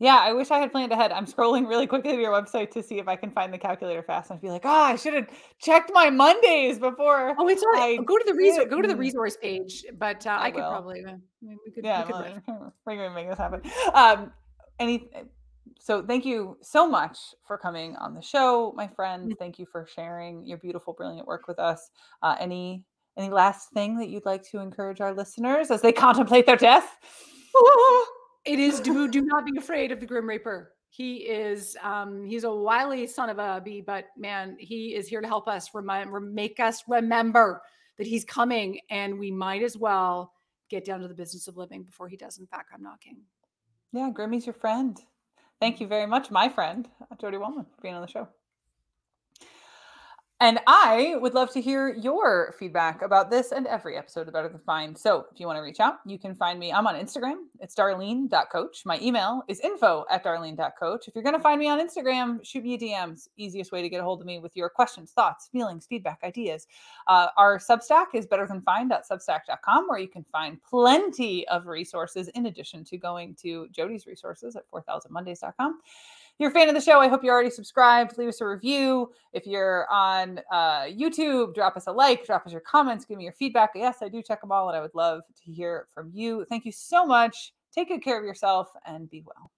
[0.00, 0.18] Yeah.
[0.20, 1.10] I wish I had planned ahead.
[1.12, 4.02] I'm scrolling really quickly to your website to see if I can find the calculator
[4.02, 4.30] fast.
[4.30, 5.28] And be like, oh, I should have
[5.58, 7.34] checked my Mondays before.
[7.38, 8.04] Oh, it's all right.
[8.04, 8.66] Go to the resource.
[8.70, 8.98] Go to the Mm.
[8.98, 9.84] resource page.
[9.98, 11.04] But uh, I I, could probably.
[11.04, 11.84] Uh, we could.
[11.84, 13.62] Yeah, we could well, we're make this happen.
[13.94, 14.32] Um,
[14.78, 15.10] any
[15.80, 19.32] So thank you so much for coming on the show, my friend.
[19.32, 19.38] Mm.
[19.38, 21.90] Thank you for sharing your beautiful, brilliant work with us.
[22.22, 22.84] Uh, any
[23.16, 26.96] any last thing that you'd like to encourage our listeners as they contemplate their death?
[28.48, 30.72] it is do do not be afraid of the Grim Reaper.
[30.90, 35.20] He is um he's a wily son of a bee, but man, he is here
[35.20, 37.62] to help us remind make us remember
[37.98, 40.32] that he's coming and we might as well
[40.70, 43.18] get down to the business of living before he does in fact come knocking.
[43.92, 44.98] Yeah, Grimmy's your friend.
[45.60, 46.88] Thank you very much, my friend,
[47.20, 48.28] Jodi Wellman, for being on the show.
[50.40, 54.48] And I would love to hear your feedback about this and every episode of Better
[54.48, 54.94] Than Fine.
[54.94, 56.72] So if you want to reach out, you can find me.
[56.72, 57.46] I'm on Instagram.
[57.58, 58.82] It's darlene.coach.
[58.86, 61.08] My email is info at darlene.coach.
[61.08, 63.26] If you're going to find me on Instagram, shoot me a DMs.
[63.36, 66.68] Easiest way to get a hold of me with your questions, thoughts, feelings, feedback, ideas.
[67.08, 72.96] Uh, our Substack is betterthanfine.substack.com, where you can find plenty of resources in addition to
[72.96, 75.80] going to Jodi's resources at 4000mondays.com
[76.38, 78.16] you're a fan of the show, I hope you're already subscribed.
[78.18, 79.10] Leave us a review.
[79.32, 83.24] If you're on uh, YouTube, drop us a like, drop us your comments, give me
[83.24, 83.70] your feedback.
[83.74, 86.46] Yes, I do check them all, and I would love to hear from you.
[86.48, 87.52] Thank you so much.
[87.72, 89.50] Take good care of yourself and be well.